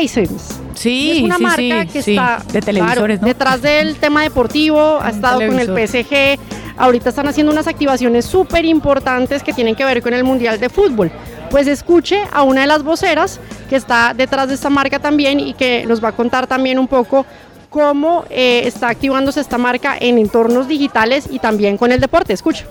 Hisense. 0.00 0.54
Sí, 0.74 0.90
Y 0.90 1.18
es 1.18 1.22
una 1.24 1.38
sí, 1.38 1.42
marca 1.42 1.82
sí, 1.82 1.88
que 1.88 2.02
sí, 2.02 2.10
está 2.12 2.40
de 2.52 2.60
televisores, 2.62 3.18
claro, 3.18 3.20
¿no? 3.20 3.26
detrás 3.26 3.62
del 3.62 3.96
tema 3.96 4.22
deportivo, 4.22 5.00
ha 5.02 5.10
estado 5.10 5.44
con 5.44 5.58
el 5.58 5.66
televisor. 5.66 6.04
PSG. 6.04 6.38
Ahorita 6.76 7.08
están 7.08 7.26
haciendo 7.26 7.52
unas 7.52 7.66
activaciones 7.66 8.24
súper 8.24 8.64
importantes 8.64 9.42
que 9.42 9.52
tienen 9.52 9.74
que 9.74 9.84
ver 9.84 10.00
con 10.00 10.14
el 10.14 10.22
Mundial 10.22 10.60
de 10.60 10.68
Fútbol. 10.68 11.10
Pues 11.50 11.66
escuche 11.66 12.22
a 12.32 12.42
una 12.42 12.60
de 12.60 12.68
las 12.68 12.84
voceras 12.84 13.40
que 13.68 13.74
está 13.74 14.14
detrás 14.14 14.46
de 14.46 14.54
esta 14.54 14.70
marca 14.70 15.00
también 15.00 15.40
y 15.40 15.52
que 15.52 15.84
nos 15.84 16.02
va 16.02 16.10
a 16.10 16.12
contar 16.12 16.46
también 16.46 16.78
un 16.78 16.86
poco 16.86 17.26
cómo 17.70 18.24
eh, 18.28 18.62
está 18.66 18.88
activándose 18.88 19.40
esta 19.40 19.56
marca 19.56 19.96
en 19.98 20.18
entornos 20.18 20.68
digitales 20.68 21.28
y 21.30 21.38
también 21.38 21.78
con 21.78 21.92
el 21.92 22.00
deporte. 22.00 22.32
Escucha. 22.32 22.66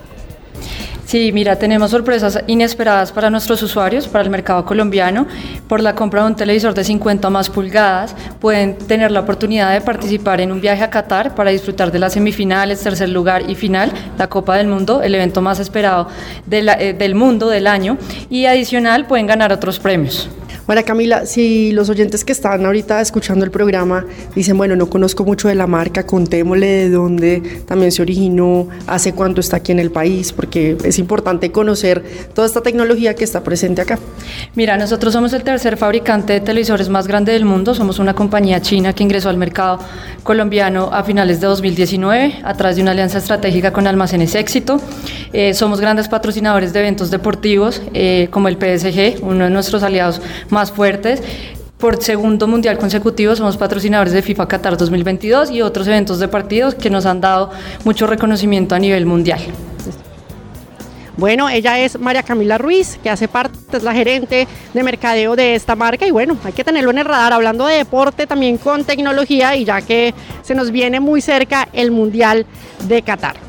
Sí, 1.09 1.31
mira, 1.31 1.55
tenemos 1.55 1.89
sorpresas 1.89 2.43
inesperadas 2.45 3.11
para 3.11 3.31
nuestros 3.31 3.63
usuarios, 3.63 4.07
para 4.07 4.23
el 4.23 4.29
mercado 4.29 4.63
colombiano. 4.63 5.25
Por 5.67 5.81
la 5.81 5.95
compra 5.95 6.21
de 6.21 6.27
un 6.27 6.35
televisor 6.35 6.75
de 6.75 6.83
50 6.83 7.31
más 7.31 7.49
pulgadas, 7.49 8.15
pueden 8.39 8.77
tener 8.77 9.09
la 9.09 9.21
oportunidad 9.21 9.73
de 9.73 9.81
participar 9.81 10.39
en 10.39 10.51
un 10.51 10.61
viaje 10.61 10.83
a 10.83 10.91
Qatar 10.91 11.33
para 11.33 11.49
disfrutar 11.49 11.91
de 11.91 11.97
las 11.97 12.13
semifinales, 12.13 12.83
tercer 12.83 13.09
lugar 13.09 13.49
y 13.49 13.55
final, 13.55 13.91
la 14.19 14.27
Copa 14.27 14.57
del 14.57 14.67
Mundo, 14.67 15.01
el 15.01 15.15
evento 15.15 15.41
más 15.41 15.59
esperado 15.59 16.09
eh, 16.51 16.95
del 16.95 17.15
mundo 17.15 17.49
del 17.49 17.65
año. 17.65 17.97
Y 18.29 18.45
adicional, 18.45 19.07
pueden 19.07 19.25
ganar 19.25 19.51
otros 19.51 19.79
premios. 19.79 20.29
María 20.69 20.83
Camila, 20.83 21.25
si 21.25 21.71
los 21.71 21.89
oyentes 21.89 22.23
que 22.23 22.31
están 22.31 22.63
ahorita 22.63 23.01
escuchando 23.01 23.43
el 23.43 23.49
programa 23.49 24.05
dicen, 24.35 24.55
bueno, 24.55 24.75
no 24.75 24.87
conozco 24.87 25.25
mucho 25.25 25.47
de 25.47 25.55
la 25.55 25.65
marca, 25.65 26.05
contémosle 26.05 26.67
de 26.67 26.89
dónde 26.91 27.63
también 27.65 27.91
se 27.91 28.03
originó, 28.03 28.67
hace 28.85 29.13
cuánto 29.13 29.41
está 29.41 29.57
aquí 29.57 29.71
en 29.71 29.79
el 29.79 29.89
país, 29.89 30.31
porque 30.31 30.77
es 30.83 30.99
importante 30.99 31.51
conocer 31.51 32.03
toda 32.35 32.45
esta 32.45 32.61
tecnología 32.61 33.15
que 33.15 33.23
está 33.23 33.43
presente 33.43 33.81
acá. 33.81 33.97
Mira, 34.53 34.77
nosotros 34.77 35.11
somos 35.11 35.33
el 35.33 35.41
tercer 35.41 35.75
fabricante 35.75 36.33
de 36.33 36.39
televisores 36.39 36.87
más 36.87 37.07
grande 37.07 37.31
del 37.31 37.45
mundo. 37.45 37.73
Somos 37.73 37.97
una 37.97 38.13
compañía 38.13 38.61
china 38.61 38.93
que 38.93 39.01
ingresó 39.01 39.29
al 39.29 39.37
mercado 39.37 39.79
colombiano 40.21 40.91
a 40.93 41.03
finales 41.03 41.41
de 41.41 41.47
2019 41.47 42.41
a 42.43 42.53
través 42.53 42.75
de 42.75 42.83
una 42.83 42.91
alianza 42.91 43.17
estratégica 43.17 43.73
con 43.73 43.87
Almacenes 43.87 44.35
Éxito. 44.35 44.79
Eh, 45.33 45.55
somos 45.55 45.81
grandes 45.81 46.07
patrocinadores 46.07 46.73
de 46.73 46.79
eventos 46.79 47.09
deportivos 47.09 47.81
eh, 47.95 48.27
como 48.29 48.49
el 48.49 48.57
PSG, 48.57 49.23
uno 49.23 49.45
de 49.45 49.49
nuestros 49.49 49.81
aliados 49.81 50.21
más 50.49 50.58
fuertes. 50.65 51.21
Por 51.77 52.03
segundo 52.03 52.45
mundial 52.45 52.77
consecutivo 52.77 53.35
somos 53.37 53.55
patrocinadores 53.55 54.11
de 54.11 54.21
FIFA 54.21 54.47
Qatar 54.49 54.75
2022 54.75 55.49
y 55.49 55.61
otros 55.61 55.87
eventos 55.87 56.19
de 56.19 56.27
partidos 56.27 56.75
que 56.75 56.89
nos 56.89 57.05
han 57.05 57.21
dado 57.21 57.51
mucho 57.85 58.05
reconocimiento 58.05 58.75
a 58.75 58.79
nivel 58.79 59.05
mundial. 59.05 59.39
Bueno, 61.15 61.49
ella 61.49 61.79
es 61.79 61.99
María 61.99 62.23
Camila 62.23 62.57
Ruiz, 62.57 62.97
que 63.03 63.09
hace 63.09 63.27
parte, 63.27 63.77
es 63.77 63.83
la 63.83 63.93
gerente 63.93 64.47
de 64.73 64.83
mercadeo 64.83 65.35
de 65.35 65.55
esta 65.55 65.75
marca 65.75 66.07
y 66.07 66.11
bueno, 66.11 66.37
hay 66.45 66.53
que 66.53 66.63
tenerlo 66.63 66.91
en 66.91 66.97
el 66.97 67.05
radar, 67.05 67.33
hablando 67.33 67.65
de 67.65 67.75
deporte 67.75 68.25
también 68.25 68.57
con 68.57 68.85
tecnología 68.85 69.55
y 69.57 69.65
ya 69.65 69.81
que 69.81 70.13
se 70.43 70.55
nos 70.55 70.71
viene 70.71 71.01
muy 71.01 71.19
cerca 71.21 71.67
el 71.73 71.91
Mundial 71.91 72.45
de 72.87 73.01
Qatar. 73.01 73.48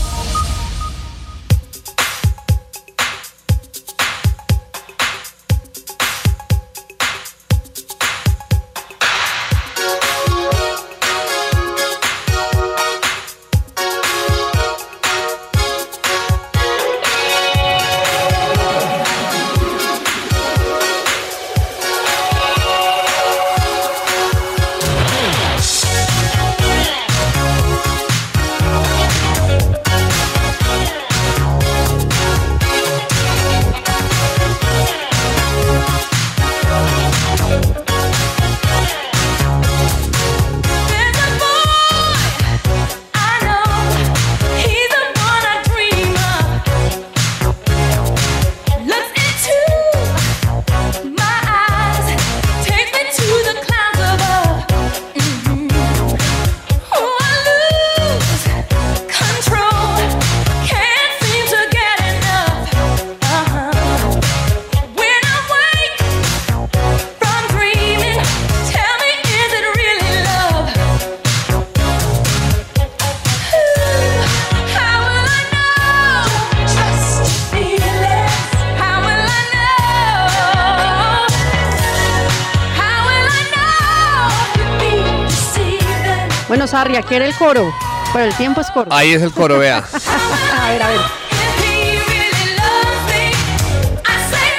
Bueno, 86.51 86.67
Sarria, 86.67 87.01
¿qué 87.01 87.15
era 87.15 87.25
el 87.25 87.33
coro? 87.35 87.73
Pero 88.11 88.25
el 88.25 88.33
tiempo 88.35 88.59
es 88.59 88.69
corto. 88.71 88.93
Ahí 88.93 89.13
es 89.13 89.21
el 89.21 89.31
coro, 89.31 89.57
vea. 89.57 89.77
A 90.61 90.69
ver, 90.69 90.83
a 90.83 90.89
ver. 90.89 90.99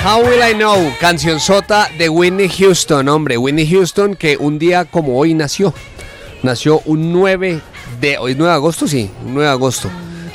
How 0.02 0.26
Will 0.26 0.40
I 0.50 0.54
Know, 0.54 0.90
canción 0.98 1.38
sota 1.38 1.90
de 1.98 2.08
Whitney 2.08 2.48
Houston, 2.48 3.06
hombre, 3.10 3.36
Whitney 3.36 3.70
Houston 3.70 4.16
que 4.16 4.38
un 4.38 4.58
día 4.58 4.86
como 4.86 5.18
hoy 5.18 5.34
nació. 5.34 5.74
Nació 6.42 6.80
un 6.86 7.12
9 7.12 7.60
de 8.00 8.16
hoy 8.16 8.36
9 8.36 8.48
de 8.50 8.54
agosto, 8.56 8.88
sí, 8.88 9.10
9 9.26 9.42
de 9.42 9.50
agosto. 9.52 9.90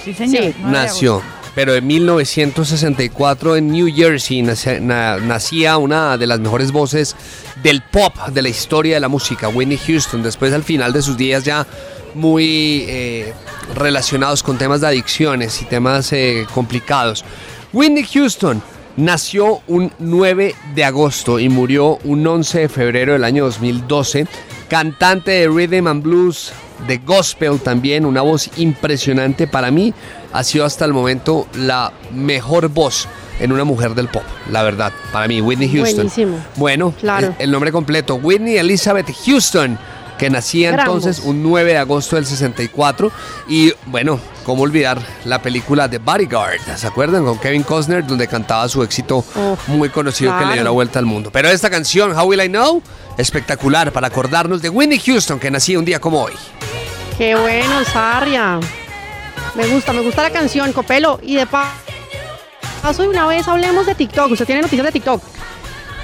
Sí, 0.05 0.13
señor. 0.13 0.43
Sí, 0.43 0.49
de 0.51 0.55
nació. 0.59 1.13
agosto. 1.13 1.36
Pero 1.57 1.73
en 1.73 1.87
1964 1.87 3.55
en 3.55 3.71
New 3.71 3.87
Jersey 3.91 4.43
nacía 4.43 5.77
una 5.79 6.15
de 6.15 6.27
las 6.27 6.39
mejores 6.39 6.71
voces 6.71 7.15
del 7.63 7.81
pop 7.81 8.15
de 8.27 8.43
la 8.43 8.49
historia 8.49 8.93
de 8.93 8.99
la 8.99 9.07
música, 9.07 9.49
Whitney 9.49 9.79
Houston. 9.79 10.21
Después 10.21 10.53
al 10.53 10.63
final 10.63 10.93
de 10.93 11.01
sus 11.01 11.17
días 11.17 11.43
ya 11.43 11.65
muy 12.13 12.85
eh, 12.87 13.33
relacionados 13.73 14.43
con 14.43 14.59
temas 14.59 14.81
de 14.81 14.87
adicciones 14.89 15.59
y 15.63 15.65
temas 15.65 16.13
eh, 16.13 16.45
complicados. 16.53 17.25
Whitney 17.73 18.03
Houston 18.03 18.61
nació 18.95 19.63
un 19.65 19.91
9 19.97 20.53
de 20.75 20.83
agosto 20.83 21.39
y 21.39 21.49
murió 21.49 21.97
un 22.03 22.27
11 22.27 22.59
de 22.59 22.69
febrero 22.69 23.13
del 23.13 23.23
año 23.23 23.45
2012. 23.45 24.27
Cantante 24.69 25.31
de 25.31 25.47
rhythm 25.47 25.87
and 25.87 26.03
blues, 26.03 26.53
de 26.85 26.97
gospel 26.99 27.59
también, 27.59 28.05
una 28.05 28.21
voz 28.21 28.49
impresionante 28.57 29.47
para 29.47 29.71
mí. 29.71 29.93
Ha 30.33 30.43
sido 30.43 30.65
hasta 30.65 30.85
el 30.85 30.93
momento 30.93 31.47
la 31.55 31.91
mejor 32.11 32.67
voz 32.69 33.07
en 33.39 33.51
una 33.51 33.63
mujer 33.63 33.93
del 33.95 34.07
pop, 34.07 34.23
la 34.51 34.63
verdad, 34.63 34.91
para 35.11 35.27
mí, 35.27 35.41
Whitney 35.41 35.69
Houston. 35.69 35.95
Buenísimo. 35.95 36.37
Bueno, 36.55 36.93
Claro. 36.99 37.27
el, 37.27 37.45
el 37.45 37.51
nombre 37.51 37.71
completo, 37.71 38.15
Whitney 38.15 38.57
Elizabeth 38.57 39.07
Houston, 39.25 39.77
que 40.17 40.31
nacía 40.31 40.71
entonces 40.71 41.19
un 41.19 41.43
9 41.43 41.73
de 41.73 41.77
agosto 41.77 42.15
del 42.15 42.25
64. 42.25 43.11
Y 43.47 43.71
bueno, 43.85 44.19
cómo 44.43 44.63
olvidar 44.63 44.99
la 45.25 45.39
película 45.43 45.87
The 45.87 45.99
Bodyguard, 45.99 46.59
¿se 46.75 46.87
acuerdan? 46.87 47.23
Con 47.23 47.37
Kevin 47.37 47.61
Costner, 47.61 48.05
donde 48.05 48.27
cantaba 48.27 48.67
su 48.67 48.81
éxito 48.81 49.23
muy 49.67 49.89
conocido 49.89 50.35
que 50.39 50.45
le 50.47 50.53
dio 50.53 50.63
la 50.63 50.71
vuelta 50.71 50.97
al 50.97 51.05
mundo. 51.05 51.29
Pero 51.31 51.49
esta 51.49 51.69
canción, 51.69 52.17
How 52.17 52.25
Will 52.25 52.41
I 52.41 52.47
Know, 52.49 52.81
espectacular 53.19 53.91
para 53.91 54.07
acordarnos 54.07 54.63
de 54.63 54.69
Whitney 54.69 54.99
Houston, 54.99 55.39
que 55.39 55.51
nacía 55.51 55.77
un 55.77 55.85
día 55.85 55.99
como 55.99 56.23
hoy. 56.23 56.33
Qué 57.17 57.35
bueno, 57.35 57.83
Sarria. 57.85 58.59
Me 59.55 59.67
gusta, 59.67 59.91
me 59.93 60.01
gusta 60.01 60.21
la 60.23 60.29
canción, 60.29 60.71
Copelo. 60.73 61.19
Y 61.23 61.35
de 61.35 61.47
pa- 61.47 61.73
paso 62.81 63.01
de 63.03 63.09
una 63.09 63.25
vez 63.27 63.47
hablemos 63.47 63.85
de 63.85 63.95
TikTok. 63.95 64.31
Usted 64.31 64.45
tiene 64.45 64.61
noticias 64.61 64.85
de 64.85 64.91
TikTok. 64.91 65.23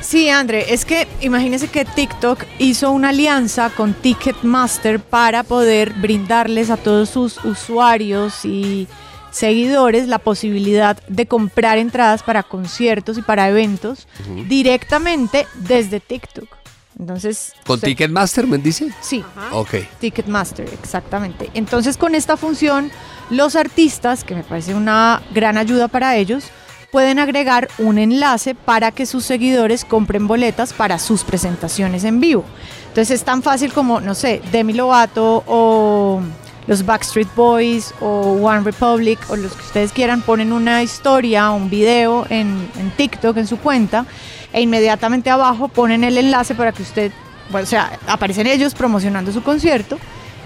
Sí, 0.02 0.30
André, 0.30 0.74
es 0.74 0.86
que 0.86 1.08
imagínese 1.22 1.68
que 1.70 1.86
TikTok 1.86 2.44
hizo 2.60 2.92
una 2.92 3.10
alianza 3.10 3.70
con 3.70 3.94
Ticketmaster 3.94 5.00
para 5.00 5.44
poder 5.44 5.92
brindarles 5.94 6.70
a 6.70 6.78
todos 6.78 7.10
sus 7.10 7.44
usuarios 7.46 8.44
y 8.44 8.88
seguidores 9.32 10.08
la 10.08 10.20
posibilidad 10.20 11.02
de 11.08 11.26
comprar 11.26 11.78
entradas 11.78 12.22
para 12.22 12.44
conciertos 12.44 13.18
y 13.18 13.22
para 13.22 13.48
eventos 13.48 14.08
directamente 14.50 15.48
desde 15.56 16.00
TikTok. 16.02 16.50
Entonces, 17.00 17.54
¿Con 17.66 17.76
usted- 17.76 17.88
Ticketmaster, 17.88 18.46
me 18.48 18.58
dice? 18.58 18.90
Sí, 19.02 19.24
Ok. 19.52 19.76
Ticketmaster, 20.00 20.68
exactamente. 20.74 21.50
Entonces, 21.54 21.98
con 21.98 22.16
esta 22.16 22.38
función, 22.38 22.92
los 23.30 23.56
artistas, 23.56 24.24
que 24.24 24.36
me 24.36 24.44
parece 24.44 24.76
una 24.76 25.22
gran 25.34 25.58
ayuda 25.58 25.88
para 25.88 26.16
ellos, 26.16 26.46
pueden 26.92 27.18
agregar 27.18 27.70
un 27.80 27.98
enlace 27.98 28.54
para 28.54 28.92
que 28.92 29.08
sus 29.08 29.26
seguidores 29.26 29.84
compren 29.84 30.28
boletas 30.28 30.74
para 30.74 31.00
sus 31.00 31.24
presentaciones 31.24 32.04
en 32.04 32.20
vivo. 32.20 32.46
Entonces, 32.90 33.20
es 33.20 33.24
tan 33.26 33.42
fácil 33.42 33.74
como, 33.74 34.00
no 34.00 34.14
sé, 34.14 34.42
Demi 34.52 34.74
Lovato 34.74 35.44
o 35.48 36.22
los 36.68 36.86
Backstreet 36.86 37.28
Boys 37.36 37.94
o 38.00 38.38
One 38.42 38.62
Republic 38.62 39.20
o 39.30 39.36
los 39.36 39.54
que 39.54 39.64
ustedes 39.64 39.92
quieran, 39.92 40.22
ponen 40.22 40.54
una 40.54 40.84
historia, 40.84 41.50
un 41.50 41.70
video 41.70 42.26
en, 42.30 42.70
en 42.78 42.92
TikTok, 42.92 43.36
en 43.38 43.48
su 43.48 43.58
cuenta, 43.58 44.06
e 44.54 44.62
inmediatamente 44.62 45.30
abajo 45.30 45.68
ponen 45.68 46.04
el 46.04 46.18
enlace 46.18 46.56
para 46.56 46.72
que 46.72 46.84
usted, 46.84 47.12
bueno, 47.50 47.66
o 47.66 47.70
sea, 47.70 48.00
aparecen 48.08 48.48
ellos 48.48 48.74
promocionando 48.76 49.32
su 49.32 49.42
concierto 49.44 49.98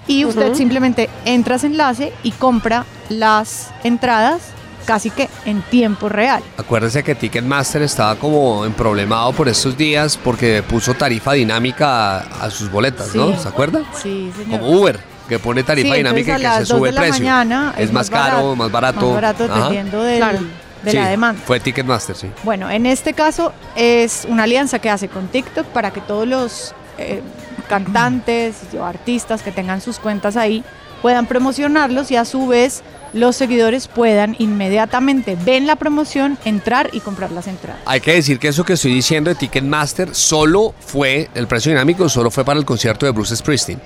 y 0.07 0.23
usted 0.25 0.53
simplemente 0.55 1.09
entra 1.25 1.55
a 1.55 1.57
ese 1.57 1.67
enlace 1.67 2.13
y 2.23 2.31
compra 2.31 2.85
las 3.09 3.69
entradas 3.83 4.41
casi 4.85 5.09
que 5.09 5.27
en 5.43 5.61
tiempo 5.63 6.07
real. 6.07 6.41
Acuérdese 6.57 7.03
que 7.03 7.13
Ticketmaster 7.13 7.81
estaba 7.81 8.15
como 8.15 8.63
emproblemado 8.63 9.33
por 9.33 9.49
estos 9.49 9.75
días 9.77 10.17
porque 10.17 10.63
puso 10.63 10.93
tarifa 10.93 11.33
dinámica 11.33 12.19
a, 12.19 12.45
a 12.45 12.49
sus 12.49 12.71
boletas, 12.71 13.13
¿no? 13.13 13.37
¿Se 13.37 13.49
acuerda? 13.49 13.81
Sí, 14.01 14.31
señor. 14.37 14.61
Como 14.61 14.71
Uber, 14.71 14.97
que 15.27 15.39
pone 15.39 15.63
tarifa 15.63 15.89
Sí, 15.89 15.97
dinámica 15.97 16.39
y 16.39 16.41
que 16.41 16.49
se 16.59 16.65
sube 16.67 16.87
el 16.89 16.95
la 16.95 17.01
precio. 17.01 17.19
mañana 17.25 17.73
es, 17.77 17.91
más 17.91 18.09
caro, 18.09 18.55
más 18.55 18.71
barato. 18.71 19.07
Más 19.07 19.15
barato 19.15 19.43
Ajá. 19.43 19.55
dependiendo 19.55 20.01
del- 20.03 20.17
Claro. 20.19 20.39
De 20.83 20.91
Sí, 20.91 20.97
la 20.97 21.09
demanda. 21.09 21.41
Fue 21.45 21.59
Ticketmaster, 21.59 22.15
sí. 22.15 22.29
Bueno, 22.43 22.69
en 22.69 22.85
este 22.85 23.13
caso 23.13 23.53
es 23.75 24.25
una 24.29 24.43
alianza 24.43 24.79
que 24.79 24.89
hace 24.89 25.07
con 25.07 25.27
TikTok 25.27 25.65
para 25.67 25.91
que 25.91 26.01
todos 26.01 26.27
los 26.27 26.73
eh, 26.97 27.21
cantantes 27.67 28.55
o 28.77 28.83
artistas 28.83 29.41
que 29.41 29.51
tengan 29.51 29.81
sus 29.81 29.99
cuentas 29.99 30.37
ahí 30.37 30.63
puedan 31.01 31.25
promocionarlos 31.25 32.11
y 32.11 32.15
a 32.15 32.25
su 32.25 32.47
vez 32.47 32.81
los 33.13 33.35
seguidores 33.35 33.87
puedan 33.87 34.35
inmediatamente 34.39 35.37
ven 35.43 35.67
la 35.67 35.75
promoción, 35.75 36.37
entrar 36.45 36.89
y 36.91 36.99
comprar 36.99 37.31
las 37.31 37.47
entradas. 37.47 37.81
Hay 37.85 38.01
que 38.01 38.13
decir 38.13 38.39
que 38.39 38.49
eso 38.49 38.65
que 38.65 38.73
estoy 38.73 38.93
diciendo 38.93 39.29
de 39.29 39.35
Ticketmaster 39.35 40.13
solo 40.13 40.73
fue, 40.79 41.29
el 41.33 41.47
precio 41.47 41.71
dinámico 41.71 42.09
solo 42.09 42.31
fue 42.31 42.43
para 42.43 42.59
el 42.59 42.65
concierto 42.65 43.05
de 43.05 43.11
Bruce 43.11 43.35
Springsteen. 43.35 43.79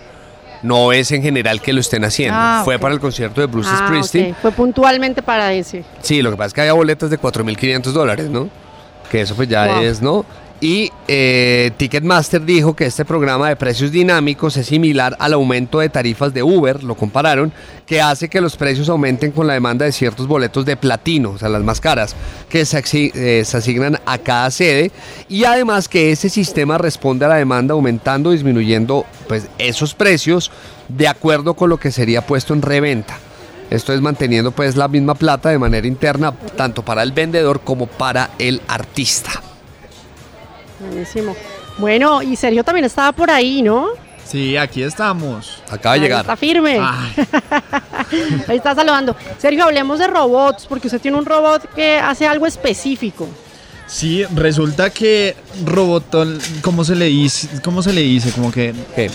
No 0.63 0.91
es 0.93 1.11
en 1.11 1.23
general 1.23 1.61
que 1.61 1.73
lo 1.73 1.79
estén 1.79 2.03
haciendo. 2.03 2.35
Ah, 2.39 2.61
fue 2.63 2.77
para 2.77 2.93
el 2.93 2.99
concierto 2.99 3.41
de 3.41 3.47
Bruce 3.47 3.69
Ah, 3.71 3.85
Springsteen. 3.87 4.35
Fue 4.41 4.51
puntualmente 4.51 5.21
para 5.21 5.51
ese. 5.53 5.83
Sí, 6.01 6.21
lo 6.21 6.29
que 6.31 6.37
pasa 6.37 6.47
es 6.47 6.53
que 6.53 6.61
había 6.61 6.73
boletas 6.73 7.09
de 7.09 7.19
4.500 7.19 7.81
dólares, 7.93 8.29
¿no? 8.29 8.49
Que 9.09 9.21
eso 9.21 9.35
pues 9.35 9.49
ya 9.49 9.65
Wow. 9.67 9.81
es, 9.81 10.01
¿no? 10.01 10.25
Y 10.63 10.91
eh, 11.07 11.71
Ticketmaster 11.75 12.45
dijo 12.45 12.75
que 12.75 12.85
este 12.85 13.03
programa 13.03 13.49
de 13.49 13.55
precios 13.55 13.91
dinámicos 13.91 14.55
es 14.57 14.67
similar 14.67 15.17
al 15.17 15.33
aumento 15.33 15.79
de 15.79 15.89
tarifas 15.89 16.35
de 16.35 16.43
Uber, 16.43 16.83
lo 16.83 16.93
compararon, 16.93 17.51
que 17.87 17.99
hace 17.99 18.29
que 18.29 18.39
los 18.39 18.57
precios 18.57 18.87
aumenten 18.87 19.31
con 19.31 19.47
la 19.47 19.53
demanda 19.53 19.85
de 19.85 19.91
ciertos 19.91 20.27
boletos 20.27 20.63
de 20.63 20.77
platino, 20.77 21.31
o 21.31 21.37
sea, 21.39 21.49
las 21.49 21.63
más 21.63 21.81
caras, 21.81 22.15
que 22.47 22.61
eh, 22.61 23.43
se 23.43 23.57
asignan 23.57 23.99
a 24.05 24.19
cada 24.19 24.51
sede. 24.51 24.91
Y 25.27 25.45
además 25.45 25.89
que 25.89 26.11
ese 26.11 26.29
sistema 26.29 26.77
responde 26.77 27.25
a 27.25 27.29
la 27.29 27.35
demanda 27.37 27.73
aumentando 27.73 28.29
o 28.29 28.33
disminuyendo 28.33 29.07
pues, 29.27 29.47
esos 29.57 29.95
precios 29.95 30.51
de 30.89 31.07
acuerdo 31.07 31.55
con 31.55 31.71
lo 31.71 31.77
que 31.77 31.91
sería 31.91 32.27
puesto 32.27 32.53
en 32.53 32.61
reventa. 32.61 33.17
Esto 33.71 33.93
es 33.93 34.01
manteniendo 34.01 34.51
pues 34.51 34.75
la 34.75 34.87
misma 34.87 35.15
plata 35.15 35.49
de 35.49 35.57
manera 35.57 35.87
interna, 35.87 36.33
tanto 36.55 36.83
para 36.83 37.01
el 37.01 37.13
vendedor 37.13 37.61
como 37.61 37.87
para 37.87 38.29
el 38.37 38.61
artista. 38.67 39.41
Buenísimo. 40.81 41.35
Bueno, 41.77 42.21
y 42.21 42.35
Sergio 42.35 42.63
también 42.63 42.85
estaba 42.85 43.11
por 43.11 43.29
ahí, 43.31 43.61
¿no? 43.61 43.89
Sí, 44.25 44.55
aquí 44.57 44.81
estamos. 44.83 45.61
Acaba 45.69 45.95
de 45.95 46.01
Ahí 46.01 46.05
llegar. 46.07 46.21
Está 46.21 46.35
firme. 46.37 46.79
Ay, 46.81 47.13
Ahí 48.47 48.57
está 48.57 48.75
saludando. 48.75 49.15
Sergio, 49.37 49.63
hablemos 49.65 49.99
de 49.99 50.07
robots, 50.07 50.65
porque 50.67 50.87
usted 50.87 51.01
tiene 51.01 51.17
un 51.17 51.25
robot 51.25 51.73
que 51.73 51.97
hace 51.97 52.27
algo 52.27 52.45
específico. 52.45 53.27
sí, 53.87 54.23
resulta 54.33 54.89
que 54.89 55.35
robotón, 55.65 56.39
¿cómo 56.61 56.83
se 56.85 56.95
le 56.95 57.05
dice? 57.05 57.47
¿Cómo 57.63 57.81
se 57.83 57.91
le 57.93 58.01
dice? 58.01 58.31
Como 58.31 58.51
que 58.51 58.73
¿Qué? 58.95 59.09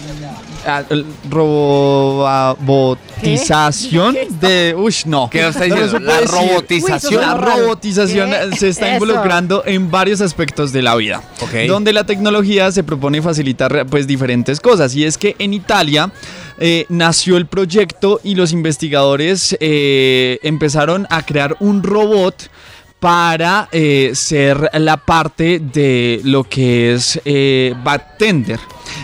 Robotización 1.29 4.17
de, 4.41 4.75
uy, 4.77 4.95
no. 5.07 5.29
¿Qué 5.31 5.47
está 5.47 5.67
no 5.67 5.77
diciendo? 5.77 5.99
La 6.01 6.21
robotización. 6.21 7.21
La 7.21 7.35
robotización 7.35 8.31
¿Qué? 8.31 8.57
se 8.57 8.69
está 8.69 8.89
Eso. 8.89 9.05
involucrando 9.05 9.63
en 9.67 9.91
varios 9.91 10.21
aspectos 10.21 10.73
de 10.73 10.83
la 10.83 10.95
vida. 10.97 11.23
Ok. 11.41 11.67
Donde 11.69 11.93
la 11.93 12.05
tecnología 12.05 12.71
se 12.73 12.85
propone 12.85 13.23
facilitar 13.23 13.87
pues 13.87 14.07
diferentes 14.07 14.61
cosas. 14.61 14.95
Y 14.95 15.05
es 15.05 15.19
que 15.19 15.37
en 15.39 15.55
Italia 15.55 16.11
eh, 16.59 16.87
nació 16.89 17.37
el 17.37 17.47
proyecto 17.47 18.21
y 18.23 18.35
los 18.35 18.53
investigadores 18.53 19.57
eh, 19.61 20.39
empezaron 20.43 21.07
a 21.11 21.25
crear 21.25 21.57
un 21.61 21.83
robot 21.83 22.51
para 23.01 23.69
eh, 23.73 24.13
ser 24.15 24.71
la 24.75 24.97
parte 24.97 25.61
de 25.61 26.21
lo 26.25 26.45
que 26.45 26.95
es 26.95 27.21
eh, 27.25 27.75
bartender. 27.85 28.59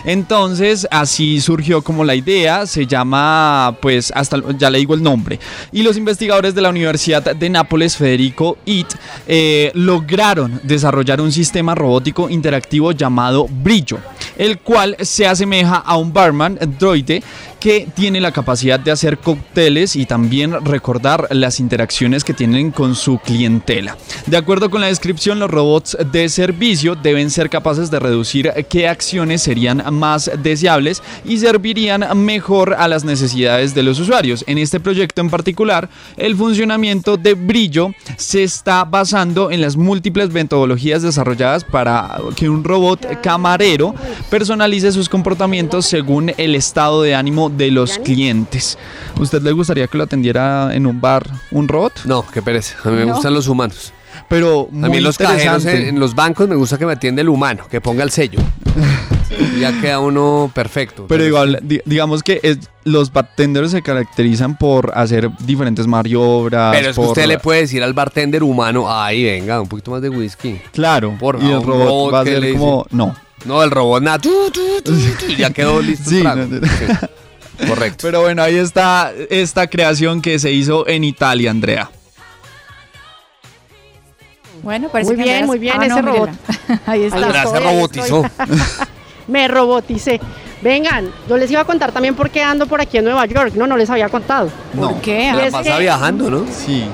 Entonces, 0.05 0.87
así 0.91 1.41
surgió 1.41 1.81
como 1.81 2.03
la 2.03 2.15
idea, 2.15 2.65
se 2.65 2.85
llama, 2.85 3.77
pues, 3.81 4.11
hasta 4.15 4.37
ya 4.57 4.69
le 4.69 4.79
digo 4.79 4.93
el 4.93 5.03
nombre. 5.03 5.39
Y 5.71 5.83
los 5.83 5.97
investigadores 5.97 6.55
de 6.55 6.61
la 6.61 6.69
Universidad 6.69 7.35
de 7.35 7.49
Nápoles, 7.49 7.95
Federico 7.97 8.57
It, 8.65 8.87
eh, 9.27 9.71
lograron 9.75 10.59
desarrollar 10.63 11.21
un 11.21 11.31
sistema 11.31 11.75
robótico 11.75 12.29
interactivo 12.29 12.91
llamado 12.91 13.47
Brillo, 13.49 13.99
el 14.37 14.59
cual 14.59 14.95
se 15.01 15.27
asemeja 15.27 15.77
a 15.77 15.97
un 15.97 16.11
barman 16.11 16.59
droide 16.79 17.23
que 17.63 17.87
tiene 17.95 18.19
la 18.19 18.33
capacidad 18.33 18.77
de 18.77 18.91
hacer 18.91 19.19
cócteles 19.19 19.95
y 19.95 20.05
también 20.05 20.65
recordar 20.65 21.29
las 21.31 21.61
interacciones 21.61 22.25
que 22.25 22.33
tienen 22.33 22.71
con 22.71 22.93
su 22.93 23.19
clientela. 23.19 23.95
De 24.25 24.35
acuerdo 24.35 24.69
con 24.69 24.81
la 24.81 24.87
descripción, 24.87 25.39
los 25.39 25.49
robots 25.49 25.95
de 26.11 26.27
servicio 26.27 26.95
deben 26.95 27.31
ser 27.31 27.49
capaces 27.49 27.89
de 27.89 28.01
reducir 28.01 28.51
qué 28.67 28.89
acciones 28.89 29.43
serían 29.43 29.81
más 29.93 30.29
deseables 30.43 31.01
y 31.23 31.37
servirían 31.37 32.05
mejor 32.17 32.73
a 32.73 32.89
las 32.89 33.05
necesidades 33.05 33.73
de 33.73 33.83
los 33.83 33.97
usuarios. 33.97 34.43
En 34.45 34.57
este 34.57 34.81
proyecto 34.81 35.21
en 35.21 35.29
particular, 35.29 35.87
el 36.17 36.35
funcionamiento 36.35 37.15
de 37.15 37.33
brillo 37.33 37.93
se 38.17 38.43
está 38.43 38.83
basando 38.83 39.51
en 39.51 39.61
las 39.61 39.77
múltiples 39.77 40.31
metodologías 40.31 41.01
desarrolladas 41.01 41.63
para 41.63 42.17
que 42.35 42.49
un 42.49 42.65
robot 42.65 43.21
camarero 43.21 43.95
personalice 44.29 44.91
sus 44.91 45.07
comportamientos 45.07 45.85
según 45.85 46.33
el 46.35 46.55
estado 46.55 47.03
de 47.03 47.15
ánimo 47.15 47.52
de 47.55 47.71
los 47.71 47.97
clientes. 47.99 48.77
¿Usted 49.19 49.41
le 49.41 49.51
gustaría 49.51 49.87
que 49.87 49.97
lo 49.97 50.03
atendiera 50.05 50.73
en 50.73 50.85
un 50.85 50.99
bar 50.99 51.25
un 51.51 51.67
robot? 51.67 52.01
No, 52.05 52.25
qué 52.33 52.41
pereza. 52.41 52.75
A 52.83 52.89
mí 52.89 52.97
me 52.97 53.05
No. 53.05 53.13
gustan 53.13 53.33
los 53.33 53.47
humanos. 53.47 53.93
Pero 54.29 54.67
A 54.71 54.75
mí 54.75 54.87
muy 54.89 54.97
en 54.99 55.03
los 55.03 55.17
cajeros, 55.17 55.41
interesante. 55.63 55.81
en, 55.89 55.95
en 55.95 55.99
los 55.99 56.13
bancos, 56.15 56.47
me 56.47 56.55
gusta 56.55 56.77
que 56.77 56.85
me 56.85 56.93
atienda 56.93 57.21
el 57.21 57.29
humano, 57.29 57.65
que 57.69 57.81
ponga 57.81 58.03
el 58.03 58.11
sello. 58.11 58.39
Y 59.55 59.59
ya 59.61 59.79
queda 59.81 59.99
uno 59.99 60.51
perfecto. 60.53 61.05
Pero 61.07 61.25
igual, 61.25 61.59
di- 61.63 61.81
digamos 61.85 62.21
que 62.21 62.39
es- 62.43 62.59
los 62.83 63.11
bartenders 63.11 63.71
se 63.71 63.81
caracterizan 63.81 64.55
por 64.57 64.91
hacer 64.95 65.31
diferentes 65.39 65.87
maniobras. 65.87 66.75
Pero 66.75 66.89
es 66.89 66.95
que 66.95 67.01
por- 67.01 67.09
usted 67.09 67.25
le 67.25 67.39
puede 67.39 67.61
decir 67.61 67.83
al 67.83 67.93
bartender 67.93 68.43
humano, 68.43 68.85
ay, 68.87 69.23
venga, 69.23 69.59
un 69.59 69.67
poquito 69.67 69.91
más 69.91 70.01
de 70.01 70.09
whisky. 70.09 70.59
Claro, 70.71 71.15
Por 71.19 71.41
y 71.41 71.47
el 71.47 71.63
robot, 71.63 71.65
robot 71.87 72.13
va 72.13 72.19
a 72.19 72.23
que 72.23 72.39
ser 72.39 72.53
como... 72.53 72.85
No. 72.91 73.15
No, 73.45 73.61
el 73.63 73.71
robot 73.71 74.03
nada. 74.03 74.19
tu, 74.19 74.29
tu, 74.51 74.61
tu, 74.83 74.93
tu, 74.93 75.25
y 75.31 75.35
ya 75.37 75.49
quedó 75.49 75.81
listo 75.81 76.09
el 76.11 76.15
Sí, 76.17 76.21
trago. 76.21 76.41
no, 76.45 76.59
no. 76.59 76.67
Sí, 76.67 76.85
Correcto. 77.67 77.99
Pero 78.01 78.21
bueno, 78.21 78.41
ahí 78.43 78.55
está 78.57 79.11
esta 79.29 79.67
creación 79.67 80.21
que 80.21 80.39
se 80.39 80.51
hizo 80.51 80.87
en 80.87 81.03
Italia, 81.03 81.51
Andrea. 81.51 81.89
Bueno, 84.61 84.89
parece 84.89 85.09
Muy 85.11 85.17
que 85.17 85.23
bien, 85.23 85.35
Andrea- 85.35 85.47
muy 85.47 85.59
bien 85.59 85.75
Ah, 85.77 85.85
ese 85.85 86.01
no, 86.01 86.13
robot. 86.13 86.29
Ahí 86.85 87.03
está. 87.03 87.17
Andrea 87.17 87.45
se 87.47 87.59
robotizó. 87.59 88.23
Me 89.27 89.47
roboticé. 89.47 90.19
Vengan, 90.61 91.11
yo 91.27 91.37
les 91.37 91.51
iba 91.51 91.59
a 91.61 91.65
contar 91.65 91.91
también 91.91 92.15
por 92.15 92.29
qué 92.29 92.41
ando 92.41 92.65
por 92.67 92.79
aquí 92.79 92.97
en 92.97 93.03
Nueva 93.05 93.25
York. 93.25 93.53
No, 93.55 93.67
no 93.67 93.75
les 93.75 93.89
había 93.89 94.07
contado. 94.07 94.49
¿Por 94.75 95.01
qué? 95.01 95.29
Y 95.29 95.35
La 95.35 95.45
es 95.47 95.51
pasa 95.51 95.75
que- 95.75 95.81
viajando, 95.81 96.29
¿no? 96.29 96.45
Sí. 96.49 96.85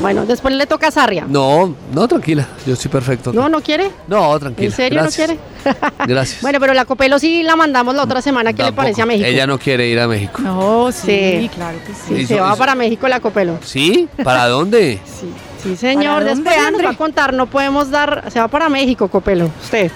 Bueno, 0.00 0.26
después 0.26 0.54
le 0.54 0.66
toca 0.66 0.88
a 0.88 0.90
Sarria. 0.90 1.24
No, 1.28 1.74
no, 1.92 2.08
tranquila. 2.08 2.46
Yo 2.66 2.72
estoy 2.72 2.90
perfecto. 2.90 3.32
¿No, 3.32 3.48
no 3.48 3.60
quiere? 3.60 3.90
No, 4.08 4.36
tranquila. 4.38 4.66
¿En 4.66 4.72
serio 4.72 5.00
Gracias. 5.02 5.28
no 5.30 5.36
quiere? 5.36 5.90
Gracias. 6.06 6.42
Bueno, 6.42 6.58
pero 6.58 6.74
la 6.74 6.84
Copelo 6.84 7.18
sí 7.18 7.42
la 7.42 7.54
mandamos 7.56 7.94
la 7.94 8.02
otra 8.02 8.20
semana. 8.22 8.52
¿Qué 8.52 8.62
le 8.64 8.72
parece 8.72 9.02
a 9.02 9.06
México? 9.06 9.26
Ella 9.28 9.46
no 9.46 9.58
quiere 9.58 9.86
ir 9.88 10.00
a 10.00 10.08
México. 10.08 10.40
No, 10.42 10.90
sí, 10.90 11.02
Sí. 11.42 11.50
claro 11.54 11.78
que 11.86 11.92
sí. 11.94 12.00
Sí, 12.08 12.14
Hizo- 12.22 12.28
se 12.34 12.40
va 12.40 12.48
hizo- 12.48 12.58
para 12.58 12.74
México 12.74 13.06
la 13.06 13.20
Copelo. 13.20 13.58
¿Sí? 13.64 14.08
¿Para 14.24 14.46
dónde? 14.48 14.98
Sí, 15.20 15.32
sí 15.62 15.76
señor. 15.76 16.22
¿Para 16.22 16.34
Después 16.34 16.56
nos 16.72 16.84
va 16.84 16.90
a 16.90 16.96
contar. 16.96 17.32
No 17.34 17.46
podemos 17.46 17.90
dar. 17.90 18.24
Se 18.32 18.40
va 18.40 18.48
para 18.48 18.68
México, 18.68 19.06
Copelo. 19.08 19.48
Usted. 19.62 19.92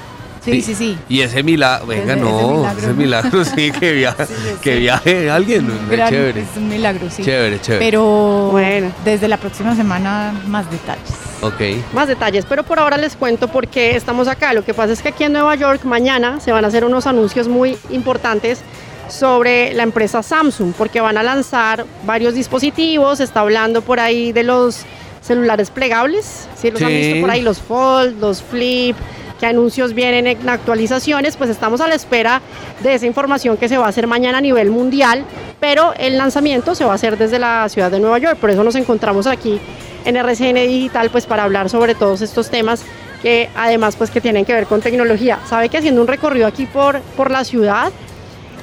Sí, 0.52 0.62
sí, 0.62 0.74
sí. 0.74 0.98
Y 1.09 1.20
ese 1.20 1.42
milagro, 1.42 1.87
venga, 1.87 2.14
Ese- 2.14 2.22
ese 2.22 2.30
no, 2.30 2.48
milagro. 2.56 2.78
ese 2.78 2.92
milagro, 2.94 3.44
sí, 3.44 3.70
que, 3.72 3.92
viaje, 3.92 4.26
que 4.62 4.76
viaje 4.76 5.28
alguien, 5.30 5.68
Gran- 5.90 6.09
chévere, 6.11 6.40
Es 6.42 6.56
un 6.56 6.68
milagro, 6.68 7.11
sí. 7.11 7.22
chévere, 7.22 7.61
chévere. 7.61 7.85
Pero 7.85 8.48
Bueno. 8.52 8.90
desde 9.04 9.28
la 9.28 9.37
próxima 9.37 9.74
semana 9.76 10.32
más 10.46 10.70
detalles. 10.70 11.11
ok, 11.42 11.92
Más 11.92 12.09
detalles, 12.09 12.46
pero 12.48 12.62
por 12.62 12.78
ahora 12.78 12.96
les 12.96 13.16
cuento 13.16 13.48
por 13.48 13.68
qué 13.68 13.96
estamos 13.96 14.28
acá. 14.28 14.52
Lo 14.54 14.64
que 14.64 14.72
pasa 14.72 14.92
es 14.92 15.02
que 15.02 15.09
aquí 15.09 15.24
en 15.24 15.32
Nueva 15.32 15.54
York 15.56 15.85
mañana 15.85 16.40
se 16.40 16.52
van 16.52 16.64
a 16.64 16.68
hacer 16.68 16.85
unos 16.85 17.06
anuncios 17.06 17.48
muy 17.48 17.76
importantes 17.90 18.61
sobre 19.09 19.72
la 19.74 19.82
empresa 19.82 20.22
Samsung, 20.22 20.72
porque 20.76 21.00
van 21.00 21.16
a 21.18 21.22
lanzar 21.22 21.85
varios 22.04 22.35
dispositivos. 22.35 23.18
Se 23.18 23.24
está 23.24 23.40
hablando 23.40 23.82
por 23.82 24.00
ahí 24.00 24.32
de 24.32 24.42
los 24.42 24.80
celulares 25.20 25.70
plegables, 25.70 26.48
si 26.56 26.70
los 26.70 26.80
han 26.82 26.88
Sí. 26.88 26.94
visto 26.98 27.20
por 27.20 27.30
ahí, 27.30 27.42
los 27.42 27.59
Fold, 27.61 28.20
los 28.20 28.42
Flip, 28.42 28.96
qué 29.38 29.46
anuncios 29.46 29.94
vienen 29.94 30.27
en 30.27 30.49
actualizaciones, 30.49 31.37
pues 31.37 31.51
estamos 31.51 31.81
a 31.81 31.88
la 31.88 31.94
espera 31.94 32.40
de 32.83 32.94
esa 32.94 33.07
información 33.07 33.57
que 33.57 33.68
se 33.68 33.77
va 33.77 33.87
a 33.87 33.88
hacer 33.88 34.07
mañana 34.07 34.38
a 34.38 34.40
nivel 34.40 34.70
mundial, 34.70 35.25
pero 35.61 35.92
el 35.99 36.18
lanzamiento 36.18 36.75
se 36.75 36.85
va 36.85 36.92
a 36.92 36.94
hacer 36.94 37.16
desde 37.18 37.38
la 37.38 37.68
ciudad 37.68 37.90
de 37.90 38.01
Nueva 38.01 38.18
York, 38.18 38.38
por 38.38 38.51
eso 38.51 38.64
nos 38.64 38.75
encontramos 38.75 39.27
aquí 39.27 39.61
en 40.05 40.16
RCN 40.16 40.55
Digital, 40.55 41.11
pues 41.11 41.27
para 41.27 41.44
hablar 41.44 41.68
sobre 41.68 41.94
todos 41.94 42.22
estos 42.22 42.51
temas 42.51 42.83
que 43.22 43.49
además 43.57 43.96
pues 43.96 44.11
que 44.11 44.20
tienen 44.20 44.44
que 44.44 44.53
ver 44.53 44.66
con 44.66 44.81
tecnología. 44.81 45.38
Sabe 45.49 45.68
que 45.68 45.79
haciendo 45.79 46.01
un 46.01 46.07
recorrido 46.07 46.46
aquí 46.46 46.66
por, 46.66 47.01
por 47.16 47.31
la 47.31 47.44
ciudad, 47.44 47.92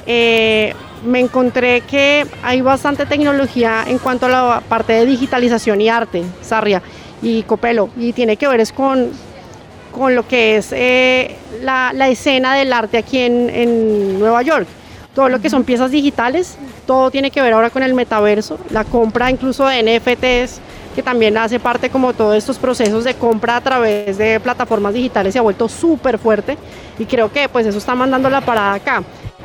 eh, 0.06 0.74
me 1.04 1.20
encontré 1.20 1.82
que 1.82 2.26
hay 2.42 2.62
bastante 2.62 3.06
tecnología 3.06 3.84
en 3.86 3.98
cuanto 3.98 4.26
a 4.26 4.28
la 4.28 4.62
parte 4.66 4.94
de 4.94 5.06
digitalización 5.06 5.80
y 5.80 5.88
arte, 5.88 6.22
Sarria 6.40 6.82
y 7.22 7.42
Copelo, 7.42 7.90
y 7.96 8.12
tiene 8.12 8.36
que 8.36 8.48
ver 8.48 8.60
es 8.60 8.72
con, 8.72 9.10
con 9.94 10.14
lo 10.14 10.26
que 10.26 10.56
es 10.56 10.72
eh, 10.72 11.36
la, 11.62 11.92
escena 12.08 12.54
del 12.54 12.72
arte 12.72 12.98
aquí 12.98 13.18
en, 13.18 13.48
en 13.48 14.18
Nueva 14.18 14.42
York. 14.42 14.66
Todo 15.14 15.28
lo 15.28 15.40
que 15.40 15.48
son 15.48 15.62
piezas 15.62 15.92
digitales, 15.92 16.56
todo 16.86 17.10
tiene 17.10 17.30
que 17.30 17.40
ver 17.40 17.52
ahora 17.52 17.70
con 17.70 17.84
el 17.84 17.94
metaverso, 17.94 18.58
la 18.70 18.82
compra 18.84 19.30
incluso 19.30 19.64
de 19.66 19.82
NFTs, 19.82 20.60
que 20.96 21.02
también 21.02 21.36
hace 21.38 21.60
parte 21.60 21.88
como 21.88 22.12
todos 22.12 22.36
estos 22.36 22.58
procesos 22.58 23.04
de 23.04 23.14
compra 23.14 23.56
a 23.56 23.60
través 23.60 24.18
de 24.18 24.40
plataformas 24.40 24.92
digitales 24.94 25.32
se 25.32 25.38
ha 25.38 25.42
vuelto 25.42 25.68
súper 25.68 26.18
fuerte 26.18 26.56
y 26.98 27.04
creo 27.04 27.32
que 27.32 27.48
pues 27.48 27.66
eso 27.66 27.78
está 27.78 27.94
mandando 27.94 28.28
la 28.28 28.40
parada 28.40 28.74
acá. 28.74 29.02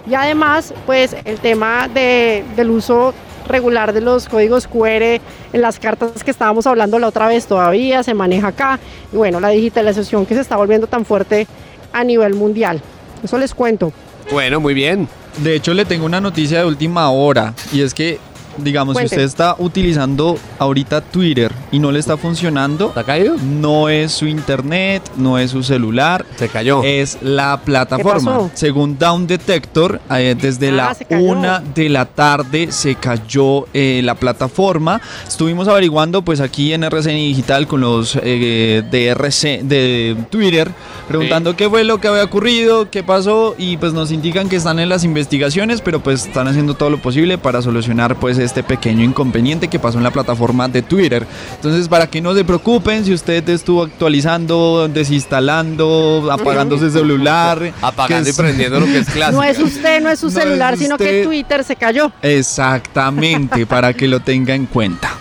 Y 0.09 0.15
además 0.15 0.73
pues 0.87 1.15
el 1.25 1.39
tema 1.39 1.87
de- 1.87 2.43
del 2.55 2.71
uso 2.71 3.13
regular 3.49 3.91
de 3.93 4.01
los 4.01 4.29
códigos 4.29 4.67
QR 4.67 5.19
en 5.53 5.61
las 5.61 5.79
cartas 5.79 6.23
que 6.23 6.31
estábamos 6.31 6.65
hablando 6.67 6.99
la 6.99 7.07
otra 7.07 7.27
vez 7.27 7.47
todavía 7.47 8.03
se 8.03 8.13
maneja 8.13 8.47
acá 8.47 8.79
y 9.11 9.17
bueno 9.17 9.39
la 9.39 9.49
digitalización 9.49 10.25
que 10.25 10.35
se 10.35 10.41
está 10.41 10.55
volviendo 10.55 10.87
tan 10.87 11.03
fuerte 11.05 11.47
a 11.91 12.03
nivel 12.03 12.35
mundial. 12.35 12.81
Eso 13.23 13.37
les 13.37 13.53
cuento. 13.53 13.91
bueno, 14.31 14.59
muy 14.59 14.73
bien. 14.73 15.07
De 15.37 15.55
hecho, 15.55 15.73
le 15.73 15.85
tengo 15.85 16.05
una 16.05 16.19
noticia 16.19 16.59
de 16.59 16.65
última 16.65 17.09
hora. 17.11 17.53
Y 17.71 17.81
es 17.81 17.93
que, 17.93 18.19
digamos, 18.63 18.93
Cuente. 18.93 19.09
si 19.09 19.15
usted 19.15 19.25
está 19.25 19.55
utilizando 19.59 20.37
ahorita 20.57 21.01
Twitter 21.01 21.51
y 21.71 21.79
no 21.79 21.91
le 21.91 21.99
está 21.99 22.17
funcionando, 22.17 22.87
¿Está 22.89 23.03
caído? 23.03 23.35
no 23.37 23.89
es 23.89 24.11
su 24.11 24.25
internet, 24.27 25.03
no 25.17 25.37
es 25.37 25.51
su 25.51 25.63
celular, 25.63 26.25
Se 26.37 26.49
cayó. 26.49 26.81
es 26.83 27.17
la 27.21 27.59
plataforma. 27.63 28.33
pasó? 28.37 28.51
Según 28.53 28.97
Down 28.97 29.27
Detector, 29.27 30.01
eh, 30.11 30.35
desde 30.39 30.69
Ah, 30.69 30.95
la 31.09 31.17
una 31.19 31.59
de 31.59 31.89
la 31.89 32.05
tarde 32.05 32.71
se 32.71 32.95
cayó 32.95 33.65
eh, 33.73 34.01
la 34.03 34.15
plataforma. 34.15 35.01
Estuvimos 35.27 35.67
averiguando, 35.67 36.21
pues 36.21 36.39
aquí 36.41 36.73
en 36.73 36.83
RCN 36.83 37.15
Digital 37.15 37.67
con 37.67 37.81
los 37.81 38.17
eh, 38.21 38.83
de 38.89 39.07
RC 39.07 39.61
de 39.63 40.15
Twitter, 40.29 40.69
preguntando 41.07 41.55
qué 41.55 41.69
fue 41.69 41.83
lo 41.83 41.99
que 41.99 42.07
había 42.07 42.23
ocurrido, 42.23 42.89
qué 42.89 43.03
pasó 43.03 43.55
y 43.57 43.77
pues 43.77 43.93
nos 43.93 44.11
indican 44.11 44.47
que 44.49 44.55
están 44.57 44.79
en 44.79 44.89
las 44.89 45.03
investigaciones, 45.03 45.81
pero 45.81 46.01
pues 46.01 46.25
están 46.27 46.47
haciendo 46.47 46.73
todo 46.75 46.89
lo 46.89 47.01
posible 47.01 47.37
para 47.37 47.61
solucionar 47.61 48.15
pues 48.15 48.37
este 48.49 48.63
pequeño 48.63 49.03
inconveniente 49.03 49.67
que 49.67 49.77
pasó 49.79 49.97
en 49.99 50.03
la 50.03 50.11
plataforma 50.11 50.67
de 50.67 50.81
Twitter. 50.81 51.25
Entonces, 51.55 51.87
para 51.87 52.07
que 52.07 52.19
no 52.21 52.33
se 52.33 52.43
preocupen 52.43 53.05
si 53.05 53.13
usted 53.13 53.47
estuvo 53.49 53.83
actualizando, 53.83 54.87
desinstalando, 54.87 56.27
apagando 56.31 56.77
su 56.77 56.89
celular, 56.89 57.71
Apagando 57.81 58.29
y 58.29 58.33
prendiendo 58.33 58.79
lo 58.79 58.85
que 58.87 58.99
es 58.99 59.09
clásico. 59.13 59.41
No 59.41 59.43
es 59.43 59.59
usted, 59.59 60.01
no 60.01 60.09
es 60.09 60.19
su 60.19 60.27
No 60.27 60.31
es 60.37 60.43
celular, 60.43 60.77
sino 60.77 60.97
que. 60.97 61.23
Twitter 61.23 61.63
se 61.63 61.75
cayó. 61.75 62.11
Exactamente, 62.21 63.65
para 63.67 63.93
que 63.93 64.07
lo 64.07 64.19
tenga 64.19 64.53
en 64.55 64.65
cuenta. 64.65 65.11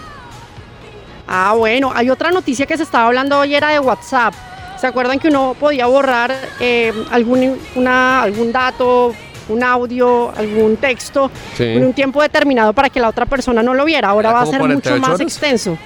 Ah, 1.27 1.55
bueno, 1.57 1.93
hay 1.95 2.09
otra 2.09 2.31
noticia 2.31 2.65
que 2.67 2.77
se 2.77 2.83
estaba 2.85 3.07
hablando 3.09 3.39
hoy, 3.39 3.55
era 3.55 3.69
de 3.71 3.79
WhatsApp. 3.81 4.33
¿Se 4.81 4.87
acuerdan 4.87 5.19
que 5.19 5.29
uno 5.29 5.55
podía 5.59 5.87
borrar 5.87 6.33
eh, 6.61 6.93
algún, 7.11 7.59
una- 7.75 8.23
algún 8.23 8.53
dato, 8.53 9.13
un 9.49 9.63
audio, 9.63 10.31
algún 10.37 10.77
texto 10.77 11.31
Sí. 11.57 11.65
en 11.65 11.85
un 11.87 11.93
tiempo 11.93 12.21
determinado 12.23 12.73
para 12.73 12.91
que 12.91 13.01
la 13.01 13.09
otra 13.09 13.27
persona 13.27 13.63
no 13.63 13.75
lo 13.75 13.85
viera? 13.85 14.09
Ahora 14.09 14.31
¿Era 14.31 14.39
va 14.39 14.43
a 14.45 14.47
ser 14.47 14.59
48 14.59 14.91
mucho 14.91 15.01
más 15.01 15.11
horas? 15.17 15.21
extenso. 15.21 15.79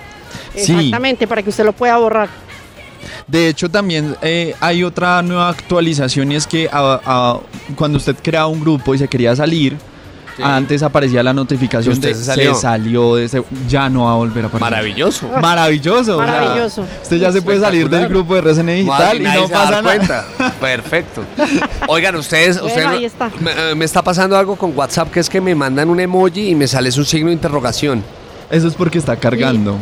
Sí. 0.55 0.72
Exactamente, 0.75 1.27
para 1.27 1.42
que 1.42 1.51
usted 1.51 1.64
lo 1.64 1.72
pueda 1.72 1.96
borrar. 1.98 2.29
De 3.27 3.48
hecho, 3.48 3.68
también 3.70 4.16
eh, 4.22 4.55
hay 4.61 4.85
otra 4.85 5.22
nueva 5.22 5.48
actualización 5.48 6.33
y 6.33 6.37
es 6.37 6.46
que 6.46 6.68
cuando 7.77 7.98
usted 7.98 8.16
crea 8.22 8.46
un 8.46 8.61
grupo 8.61 8.94
y 8.94 8.98
se 8.98 9.09
quería 9.09 9.35
salir, 9.35 9.77
Sí. 10.36 10.42
antes 10.42 10.82
aparecía 10.82 11.22
la 11.22 11.32
notificación 11.34 11.92
usted 11.92 12.08
de 12.08 12.14
se 12.14 12.24
salió. 12.24 12.54
salió, 12.54 13.16
de 13.16 13.24
ese- 13.26 13.42
ya 13.68 13.88
no 13.90 14.04
va 14.04 14.12
a 14.12 14.16
volver 14.16 14.44
a 14.44 14.48
aparecer. 14.48 14.70
Maravilloso. 14.70 15.28
Maravilloso. 15.42 16.16
o 16.18 16.22
sea, 16.24 16.32
Maravilloso. 16.32 16.84
usted 17.02 17.16
ya 17.18 17.30
se 17.32 17.42
puede 17.42 17.60
salir 17.60 17.90
del 17.90 18.08
grupo 18.08 18.34
de 18.34 18.40
RCN 18.40 18.72
Digital 18.76 18.98
Madre, 18.98 19.18
y 19.18 19.40
no 19.42 19.48
pasa 19.48 19.70
nada. 19.70 19.82
cuenta. 19.82 20.24
Perfecto. 20.60 21.22
Oigan, 21.86 22.16
ustedes, 22.16 22.56
Bueno, 22.60 22.68
ustedes 22.74 22.86
ahí 22.88 23.04
está. 23.04 23.30
Me, 23.40 23.50
eh, 23.50 23.74
me 23.74 23.84
está 23.84 24.02
pasando 24.02 24.36
algo 24.38 24.56
con 24.56 24.72
WhatsApp 24.76 25.10
que 25.10 25.20
es 25.20 25.28
que 25.28 25.40
me 25.40 25.54
mandan 25.54 25.90
un 25.90 26.00
emoji 26.00 26.48
y 26.48 26.54
me 26.54 26.66
sale 26.66 26.88
un 26.96 27.04
signo 27.04 27.28
de 27.28 27.34
interrogación. 27.34 28.02
Eso 28.50 28.68
es 28.68 28.74
porque 28.74 28.98
está 28.98 29.16
cargando 29.16 29.76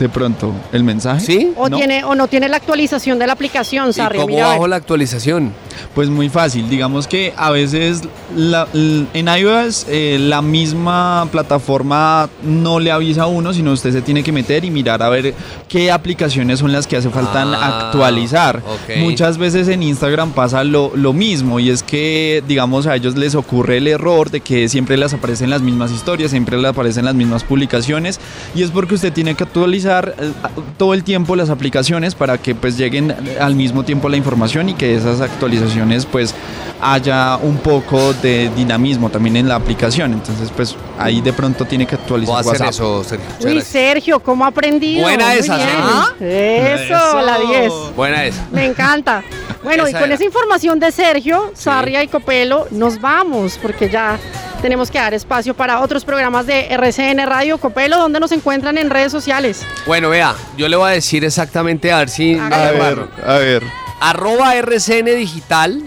de 0.00 0.08
pronto 0.08 0.52
el 0.72 0.82
mensaje. 0.84 1.20
¿Sí? 1.24 1.52
O, 1.56 1.68
No. 1.68 1.76
tiene, 1.76 2.02
o 2.04 2.14
no 2.14 2.26
tiene 2.26 2.48
la 2.48 2.56
actualización 2.56 3.18
de 3.18 3.26
la 3.26 3.34
aplicación, 3.34 3.90
¿Y 3.90 3.92
Sarria. 3.92 4.22
cómo 4.22 4.34
mira, 4.34 4.48
bajo 4.48 4.66
la 4.66 4.76
actualización? 4.76 5.52
Pues 5.94 6.08
muy 6.08 6.28
fácil, 6.28 6.68
digamos 6.68 7.06
que 7.06 7.32
a 7.36 7.50
veces 7.50 8.02
la- 8.36 8.66
en 8.72 9.28
iOS 9.28 9.86
eh, 9.88 10.18
la 10.20 10.42
misma 10.42 11.28
plataforma 11.30 12.28
no 12.42 12.80
le 12.80 12.90
avisa 12.90 13.22
a 13.22 13.26
uno, 13.26 13.52
sino 13.52 13.72
usted 13.72 13.92
se 13.92 14.02
tiene 14.02 14.22
que 14.22 14.32
meter 14.32 14.64
y 14.64 14.70
mirar 14.70 15.02
a 15.02 15.08
ver 15.08 15.34
qué 15.68 15.90
aplicaciones 15.90 16.58
son 16.58 16.72
las 16.72 16.86
que 16.86 16.96
hace 16.96 17.10
falta 17.10 17.42
Ah, 17.42 17.88
actualizar. 17.88 18.62
Muchas 18.98 19.36
veces 19.38 19.68
en 19.68 19.82
Instagram 19.82 20.32
pasa 20.32 20.64
lo, 20.64 20.92
lo 20.94 21.12
mismo 21.12 21.60
y 21.60 21.70
es 21.70 21.82
que 21.82 22.42
digamos 22.48 22.86
a 22.86 22.96
ellos 22.96 23.16
les 23.16 23.34
ocurre 23.34 23.76
el 23.78 23.86
error 23.86 24.30
de 24.30 24.40
que 24.40 24.68
siempre 24.68 24.96
les 24.96 25.12
aparecen 25.14 25.50
las 25.50 25.62
mismas 25.62 25.90
historias, 25.92 26.30
siempre 26.30 26.56
les 26.56 26.66
aparecen 26.70 27.04
las 27.04 27.14
mismas 27.14 27.44
publicaciones 27.44 28.18
y 28.54 28.62
es 28.62 28.70
porque 28.70 28.94
usted 28.94 29.12
tiene 29.12 29.34
que 29.34 29.44
actualizar 29.44 29.89
eh, 29.98 30.32
todo 30.78 30.94
el 30.94 31.04
tiempo 31.04 31.36
las 31.36 31.50
aplicaciones 31.50 32.14
para 32.14 32.38
que 32.38 32.54
pues 32.54 32.76
lleguen 32.76 33.14
al 33.40 33.54
mismo 33.54 33.82
tiempo 33.84 34.08
la 34.08 34.16
información 34.16 34.68
y 34.68 34.74
que 34.74 34.94
esas 34.94 35.20
actualizaciones 35.20 36.06
pues 36.06 36.34
haya 36.80 37.36
un 37.36 37.58
poco 37.58 38.14
de 38.14 38.50
dinamismo 38.56 39.10
también 39.10 39.36
en 39.36 39.48
la 39.48 39.56
aplicación. 39.56 40.12
Entonces, 40.12 40.50
pues 40.54 40.76
ahí 40.98 41.20
de 41.20 41.32
pronto 41.32 41.64
tiene 41.64 41.86
que 41.86 41.96
actualizar 41.96 42.36
hacer 42.36 42.52
WhatsApp. 42.52 42.70
eso, 42.70 43.04
Sergio. 43.04 43.28
Uy. 43.44 43.60
Sergio, 43.60 44.20
¿cómo 44.20 44.44
ha 44.44 44.48
aprendido? 44.48 45.02
Buena 45.02 45.26
Muy 45.28 45.36
esa. 45.36 45.58
¿ah? 45.58 46.06
Eso, 46.20 46.94
Eso. 46.94 47.20
la 47.20 47.38
10. 47.38 47.72
Buena 47.96 48.24
esa. 48.24 48.46
Me 48.52 48.64
encanta. 48.64 49.22
Bueno, 49.62 49.88
y 49.88 49.92
con 49.92 50.04
era. 50.04 50.14
esa 50.14 50.24
información 50.24 50.80
de 50.80 50.90
Sergio, 50.90 51.52
Sarria 51.54 52.02
y 52.02 52.08
Copelo, 52.08 52.66
nos 52.70 53.00
vamos, 53.00 53.58
porque 53.60 53.90
ya 53.90 54.18
tenemos 54.62 54.90
que 54.90 54.98
dar 54.98 55.12
espacio 55.14 55.54
para 55.54 55.80
otros 55.80 56.04
programas 56.04 56.46
de 56.46 56.66
RCN 56.70 57.26
Radio. 57.26 57.58
Copelo, 57.58 57.98
¿dónde 57.98 58.20
nos 58.20 58.32
encuentran 58.32 58.78
en 58.78 58.90
redes 58.90 59.12
sociales? 59.12 59.66
Bueno, 59.86 60.08
vea, 60.10 60.34
yo 60.56 60.68
le 60.68 60.76
voy 60.76 60.90
a 60.90 60.94
decir 60.94 61.24
exactamente, 61.24 61.92
a 61.92 61.98
ver 61.98 62.08
si 62.08 62.38
A 62.38 62.48
ver, 62.48 63.08
a 63.24 63.34
ver, 63.38 63.62
Arroba 64.00 64.56
RCN 64.56 65.16
Digital. 65.16 65.82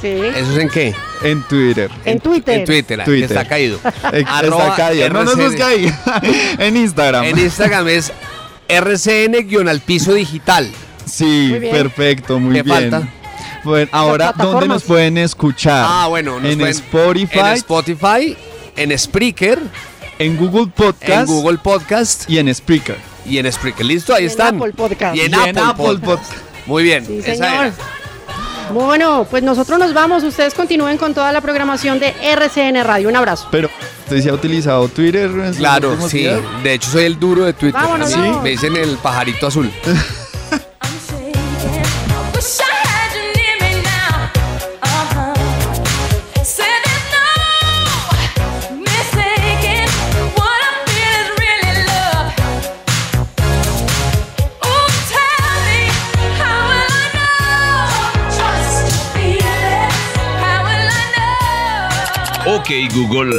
Sí. 0.00 0.08
¿Eso 0.08 0.52
es 0.52 0.58
en 0.58 0.68
qué? 0.68 0.94
en 1.22 1.42
Twitter. 1.44 1.90
En 2.04 2.20
Twitter. 2.20 2.58
En 2.58 2.64
Twitter, 2.64 3.00
está 3.22 3.46
caído. 3.46 3.78
Arroba 4.26 4.68
Está 4.68 4.76
caído. 4.76 5.08
No 5.10 5.24
nos 5.24 5.36
busque 5.36 5.62
ahí. 5.62 5.94
en 6.58 6.76
Instagram. 6.76 7.24
En 7.24 7.38
Instagram 7.38 7.88
es 7.88 8.12
RCN-al 8.68 9.80
piso 9.80 10.12
digital. 10.14 10.70
Sí, 11.06 11.48
Muy 11.50 11.58
bien. 11.58 11.72
perfecto, 11.76 12.38
muy 12.38 12.54
¿Qué 12.56 12.62
bien. 12.62 12.90
falta? 12.90 13.08
Bueno, 13.64 13.88
ahora, 13.92 14.32
¿dónde 14.36 14.66
nos 14.68 14.82
pueden 14.82 15.18
escuchar? 15.18 15.84
Ah, 15.88 16.06
bueno. 16.08 16.40
nos 16.40 16.50
en 16.50 16.58
pueden- 16.58 16.74
Spotify, 16.74 17.38
En 17.38 17.46
Spotify, 17.54 18.36
en 18.76 18.98
Spreaker, 18.98 19.58
en 20.18 20.36
Google 20.36 20.72
Podcast 20.74 21.08
en 21.08 21.26
Google 21.26 21.58
Podcast 21.58 22.28
y 22.30 22.38
en 22.38 22.52
Spreaker. 22.54 22.96
y 23.24 23.38
en 23.38 23.52
Spreaker. 23.52 23.86
Listo, 23.86 24.14
ahí 24.14 24.22
Y 24.22 24.24
en 24.26 24.30
están. 24.30 24.56
Apple 24.56 24.72
Podcast. 24.72 25.16
Y 25.16 25.20
en 25.20 25.30
Y 25.32 25.34
Apple, 25.34 25.50
en 25.50 25.58
Apple 25.58 25.84
Podcast. 25.84 26.04
Podcast. 26.04 26.32
Muy 26.66 26.82
bien. 26.82 27.06
Sí, 27.06 27.18
esa 27.24 27.34
señor. 27.46 27.66
era. 27.66 27.74
Bueno, 28.72 29.26
pues 29.30 29.42
nosotros 29.42 29.78
nos 29.78 29.92
vamos. 29.92 30.22
Ustedes 30.24 30.54
continúen 30.54 30.96
con 30.96 31.12
toda 31.14 31.30
la 31.32 31.40
programación 31.40 31.98
de 32.00 32.14
RCN 32.22 32.82
Radio. 32.84 33.08
Un 33.08 33.16
abrazo. 33.16 33.48
Pero, 33.50 33.68
¿usted 34.04 34.22
sí 34.22 34.28
ha 34.28 34.32
utilizado 34.34 34.88
Twitter? 34.88 35.30
en 35.30 35.54
Claro, 35.54 35.96
sí. 36.08 36.18
días? 36.18 36.40
De 36.62 36.74
hecho, 36.74 36.90
soy 36.90 37.04
el 37.04 37.18
duro 37.20 37.44
de 37.44 37.52
Twitter. 37.52 37.80
Vámonos, 37.80 38.10
vamos. 38.16 38.42
Me 38.42 38.50
dicen 38.50 38.74
el 38.76 38.96
pajarito 38.96 39.46
azul. 39.48 39.70
Google. 62.94 63.38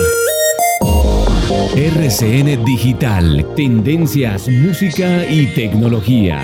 RCN 1.75 2.63
Digital, 2.63 3.47
tendencias, 3.55 4.47
música 4.47 5.25
y 5.25 5.47
tecnología. 5.47 6.39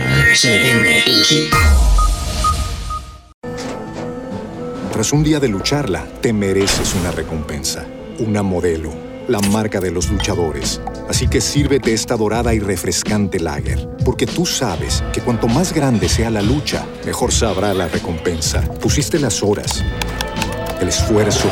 Tras 4.92 5.14
un 5.14 5.24
día 5.24 5.40
de 5.40 5.50
lucharla, 5.50 6.08
te 6.20 6.34
mereces 6.34 6.96
una 6.96 7.12
recompensa, 7.12 7.86
una 8.18 8.42
modelo, 8.42 8.92
la 9.28 9.40
marca 9.40 9.80
de 9.80 9.92
los 9.92 10.10
luchadores. 10.10 10.82
Así 11.08 11.28
que 11.28 11.42
sírvete 11.42 11.94
esta 11.94 12.18
dorada 12.18 12.56
y 12.56 12.60
refrescante 12.60 13.40
lager, 13.40 13.88
porque 14.04 14.26
tú 14.26 14.48
sabes 14.48 15.04
que 15.14 15.22
cuanto 15.22 15.48
más 15.48 15.74
grande 15.74 16.10
sea 16.10 16.32
la 16.32 16.42
lucha, 16.42 16.88
mejor 17.06 17.32
sabrá 17.32 17.72
la 17.76 17.88
recompensa. 17.88 18.62
Pusiste 18.82 19.20
las 19.20 19.44
horas, 19.44 19.84
el 20.82 20.88
esfuerzo, 20.88 21.52